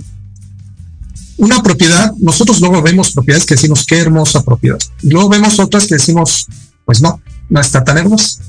[1.39, 4.79] una propiedad, nosotros luego vemos propiedades que decimos qué hermosa propiedad.
[5.01, 6.47] Y luego vemos otras que decimos,
[6.85, 8.41] pues no, no está tan hermosa.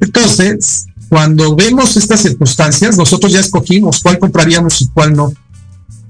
[0.00, 5.32] Entonces, cuando vemos estas circunstancias, nosotros ya escogimos cuál compraríamos y cuál no.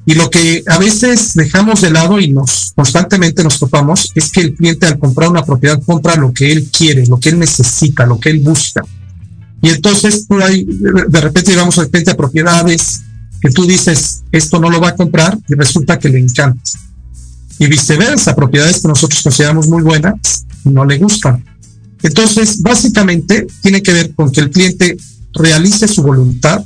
[0.06, 4.40] Y lo que a veces dejamos de lado y nos constantemente nos topamos es que
[4.40, 8.06] el cliente al comprar una propiedad compra lo que él quiere, lo que él necesita,
[8.06, 8.82] lo que él busca.
[9.60, 13.02] Y entonces por ahí de repente llegamos al cliente a propiedades
[13.40, 16.62] que tú dices esto no lo va a comprar y resulta que le encanta.
[17.58, 21.44] Y viceversa, propiedades que nosotros consideramos muy buenas no le gustan.
[22.02, 24.96] Entonces, básicamente tiene que ver con que el cliente
[25.32, 26.64] realice su voluntad.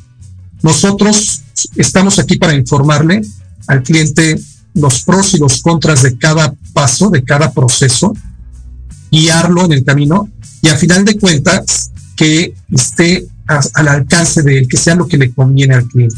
[0.62, 1.39] Nosotros
[1.76, 3.22] estamos aquí para informarle
[3.66, 4.38] al cliente
[4.74, 8.14] los pros y los contras de cada paso, de cada proceso,
[9.10, 10.28] guiarlo en el camino
[10.62, 15.18] y a final de cuentas que esté al alcance de él, que sea lo que
[15.18, 16.16] le conviene al cliente.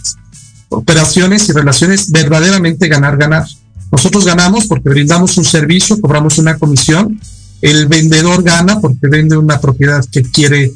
[0.69, 3.47] Operaciones y relaciones verdaderamente ganar, ganar.
[3.91, 7.19] Nosotros ganamos porque brindamos un servicio, cobramos una comisión
[7.63, 10.73] el vendedor gana porque vende una propiedad que quiere,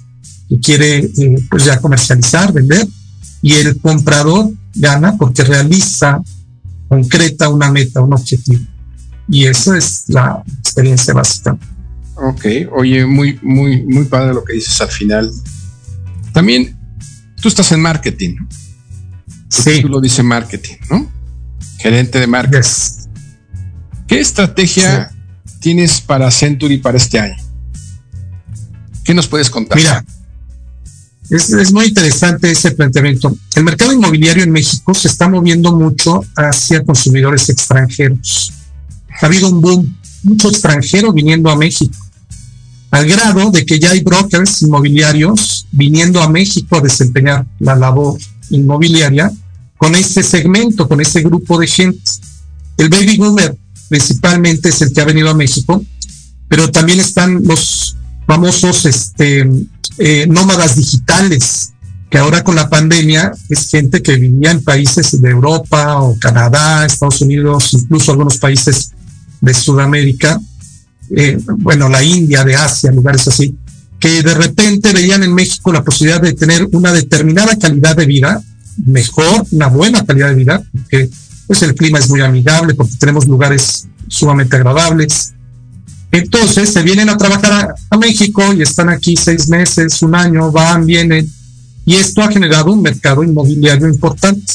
[0.49, 2.87] que quiere eh, pues ya comercializar, vender,
[3.43, 6.21] y el comprador gana porque realiza,
[6.89, 8.65] concreta una meta, un objetivo.
[9.29, 11.57] Y esa es la experiencia básica.
[12.17, 15.31] Ok, oye, muy, muy, muy padre lo que dices al final.
[16.33, 16.77] También
[17.41, 18.37] tú estás en marketing.
[19.49, 19.83] Sí.
[19.83, 21.11] Tú lo dice marketing, ¿no?
[21.79, 22.63] Gerente de marketing.
[24.07, 25.11] ¿Qué estrategia
[25.61, 27.37] tienes para Century para este año?
[29.05, 29.79] ¿Qué nos puedes contar?
[29.79, 30.05] Mira,
[31.31, 33.37] es, muy interesante ese planteamiento.
[33.55, 38.53] El mercado inmobiliario en México se está moviendo mucho hacia consumidores extranjeros.
[39.21, 41.97] Ha habido un boom, mucho extranjero viniendo a México,
[42.91, 48.19] al grado de que ya hay brokers inmobiliarios viniendo a México a desempeñar la labor
[48.51, 49.31] inmobiliaria
[49.77, 52.11] con ese segmento, con ese grupo de gente.
[52.77, 53.57] El baby boomer
[53.89, 55.85] principalmente es el que ha venido a México,
[56.49, 57.97] pero también están los
[58.27, 59.49] famosos este,
[59.99, 61.73] eh, nómadas digitales,
[62.11, 66.87] que ahora con la pandemia es gente que vivía en países de Europa o Canadá,
[66.87, 68.93] Estados Unidos, incluso algunos países
[69.41, 70.41] de Sudamérica,
[71.11, 73.57] eh, bueno, la India, de Asia, lugares así,
[73.99, 78.43] que de repente veían en México la posibilidad de tener una determinada calidad de vida,
[78.85, 81.09] mejor, una buena calidad de vida, que
[81.47, 85.35] pues el clima es muy amigable porque tenemos lugares sumamente agradables.
[86.13, 90.87] Entonces se vienen a trabajar a, México y están aquí seis meses, un año, van,
[90.87, 91.31] vienen.
[91.85, 94.53] Y esto ha generado un mercado inmobiliario importante,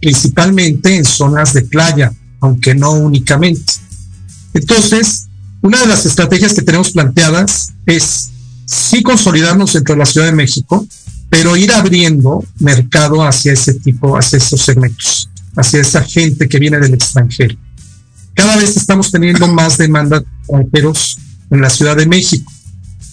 [0.00, 3.72] principalmente en zonas de playa, aunque no únicamente.
[4.54, 5.26] Entonces,
[5.62, 8.30] una de las estrategias que tenemos planteadas es
[8.64, 10.86] sí consolidarnos dentro de la Ciudad de México,
[11.28, 16.78] pero ir abriendo mercado hacia ese tipo, hacia esos segmentos hacia esa gente que viene
[16.78, 17.56] del extranjero.
[18.36, 21.18] Cada vez estamos teniendo más demanda de extranjeros
[21.50, 22.52] en la Ciudad de México.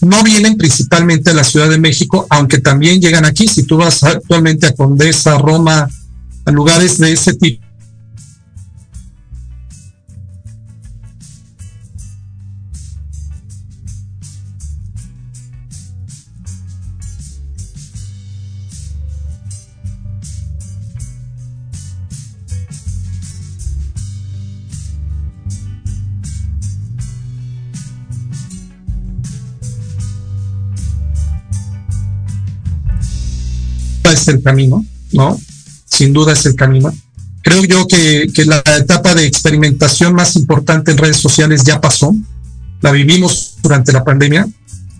[0.02, 3.48] No vienen principalmente a la Ciudad de México, aunque también llegan aquí.
[3.48, 5.88] Si tú vas actualmente a Condesa, Roma,
[6.44, 7.63] a lugares de ese tipo,
[34.24, 35.38] es el camino, ¿no?
[35.86, 36.92] Sin duda es el camino.
[37.42, 42.14] Creo yo que, que la etapa de experimentación más importante en redes sociales ya pasó.
[42.80, 44.46] La vivimos durante la pandemia.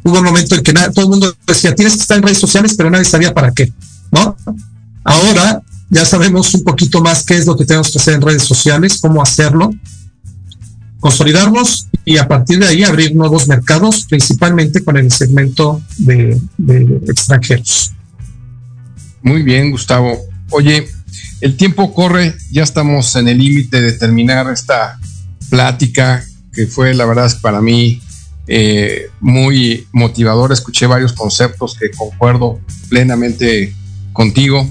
[0.03, 2.75] Hubo un momento en que todo el mundo decía, tienes que estar en redes sociales,
[2.77, 3.73] pero nadie sabía para qué,
[4.13, 4.37] ¿no?
[5.03, 8.43] Ahora ya sabemos un poquito más qué es lo que tenemos que hacer en redes
[8.43, 9.71] sociales, cómo hacerlo,
[11.01, 16.41] consolidarnos y a partir de ahí abrir nuevos mercados, principalmente con el segmento de,
[17.09, 17.93] extranjeros.
[19.25, 20.21] Muy bien, Gustavo.
[20.51, 20.87] Oye,
[21.41, 25.01] el tiempo corre, ya estamos en el límite de terminar esta
[25.49, 26.23] plática
[26.53, 28.03] que fue, la verdad, para mí
[28.47, 30.53] eh, muy motivadora.
[30.53, 32.61] Escuché varios conceptos que concuerdo
[32.91, 33.75] plenamente
[34.13, 34.69] contigo.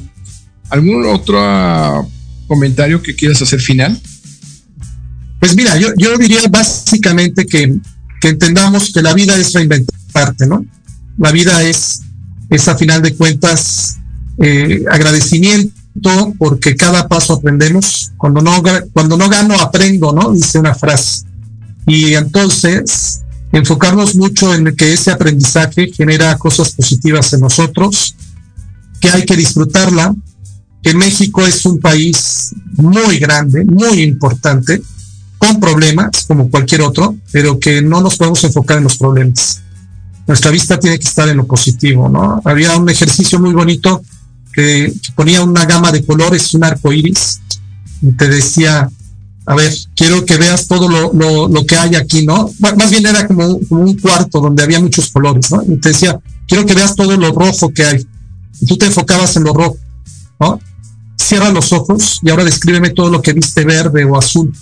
[0.69, 2.07] ¿Algún otro
[2.47, 3.99] comentario que quieras hacer final?
[5.39, 7.75] Pues mira, yo, yo diría básicamente que,
[8.21, 10.63] entendamos que la vida es reinventarte, ¿no?
[11.17, 12.01] La vida es,
[12.51, 13.97] es a final de cuentas
[14.39, 15.83] eh, agradecimiento
[16.37, 18.11] porque cada paso aprendemos.
[18.17, 18.61] Cuando no,
[18.93, 20.31] cuando no gano, aprendo, ¿no?
[20.31, 21.25] Dice una frase.
[21.85, 23.21] Y entonces,
[23.51, 28.15] enfocarnos mucho en que ese aprendizaje genera cosas positivas en nosotros,
[28.99, 30.15] que hay que disfrutarla,
[30.81, 34.81] que México es un país muy grande, muy importante,
[35.37, 39.61] con problemas como cualquier otro, pero que no nos podemos enfocar en los problemas.
[40.25, 42.41] Nuestra vista tiene que estar en lo positivo, ¿no?
[42.45, 44.01] Había un ejercicio muy bonito
[44.53, 47.41] que, ponía una gama de colores, un arco iris,
[48.01, 48.89] y te decía,
[49.45, 52.49] a ver, quiero que veas todo lo, que hay aquí, ¿no?
[52.59, 55.61] Más bien era como, un cuarto donde había muchos colores, ¿no?
[55.63, 58.07] Y te decía, quiero que veas todo lo rojo que hay.
[58.61, 59.77] Y tú te enfocabas en lo rojo,
[60.39, 60.59] ¿no?
[61.17, 64.53] Cierra los ojos y ahora descríbeme todo lo que viste verde o azul.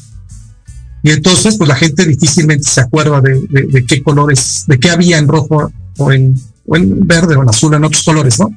[1.03, 5.27] Y entonces, pues la gente difícilmente se acuerda de, qué colores, de qué había en
[5.27, 6.39] rojo o en,
[6.73, 8.49] en verde o en azul, en otros colores, ¿no?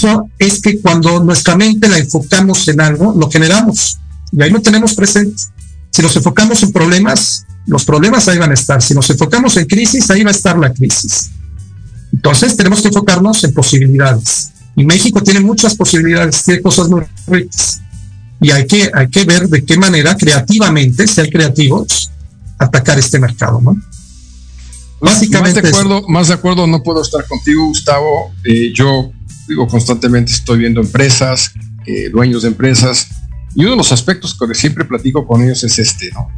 [0.00, 3.98] Caso es que cuando nuestra mente la enfocamos en algo, lo generamos
[4.30, 5.42] y ahí lo tenemos presente.
[5.90, 8.80] Si nos enfocamos en problemas, los problemas ahí van a estar.
[8.80, 11.30] Si nos enfocamos en crisis, ahí va a estar la crisis.
[12.12, 14.52] Entonces tenemos que enfocarnos en posibilidades.
[14.76, 17.80] Y México tiene muchas posibilidades, tiene cosas muy ricas
[18.40, 22.12] y hay que, hay que ver de qué manera creativamente, ser creativos,
[22.56, 23.76] atacar este mercado, ¿no?
[25.00, 25.60] Básicamente.
[25.60, 28.32] Más de acuerdo, más de acuerdo no puedo estar contigo, Gustavo.
[28.44, 29.10] Eh, yo
[29.48, 31.52] digo constantemente estoy viendo empresas,
[31.86, 33.08] eh, dueños de empresas,
[33.54, 36.28] y uno de los aspectos que siempre platico con ellos es este, ¿no?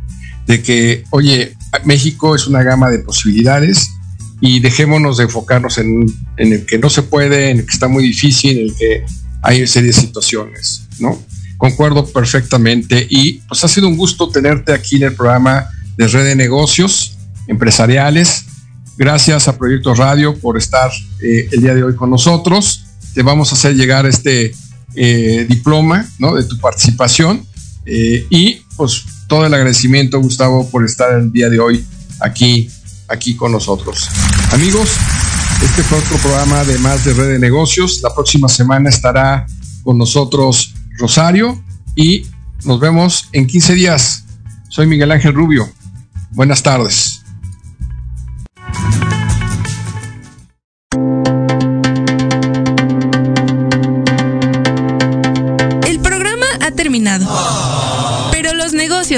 [0.46, 3.90] De que, oye, México es una gama de posibilidades
[4.40, 6.06] y dejémonos de enfocarnos en,
[6.36, 9.04] en el que no se puede, en el que está muy difícil, en el que
[9.42, 11.18] hay serie de situaciones, ¿no?
[11.56, 16.24] Concuerdo perfectamente y pues ha sido un gusto tenerte aquí en el programa de Red
[16.24, 18.46] de Negocios Empresariales.
[18.96, 20.90] Gracias a Proyecto Radio por estar
[21.22, 22.86] eh, el día de hoy con nosotros.
[23.14, 24.54] Te vamos a hacer llegar este
[24.94, 26.34] eh, diploma ¿no?
[26.34, 27.46] de tu participación
[27.86, 31.84] eh, y pues todo el agradecimiento Gustavo por estar el día de hoy
[32.20, 32.68] aquí,
[33.08, 34.08] aquí con nosotros.
[34.52, 34.90] Amigos,
[35.62, 38.00] este fue otro programa de más de Red de Negocios.
[38.02, 39.46] La próxima semana estará
[39.82, 41.62] con nosotros Rosario
[41.94, 42.26] y
[42.64, 44.24] nos vemos en 15 días.
[44.68, 45.68] Soy Miguel Ángel Rubio.
[46.32, 47.19] Buenas tardes.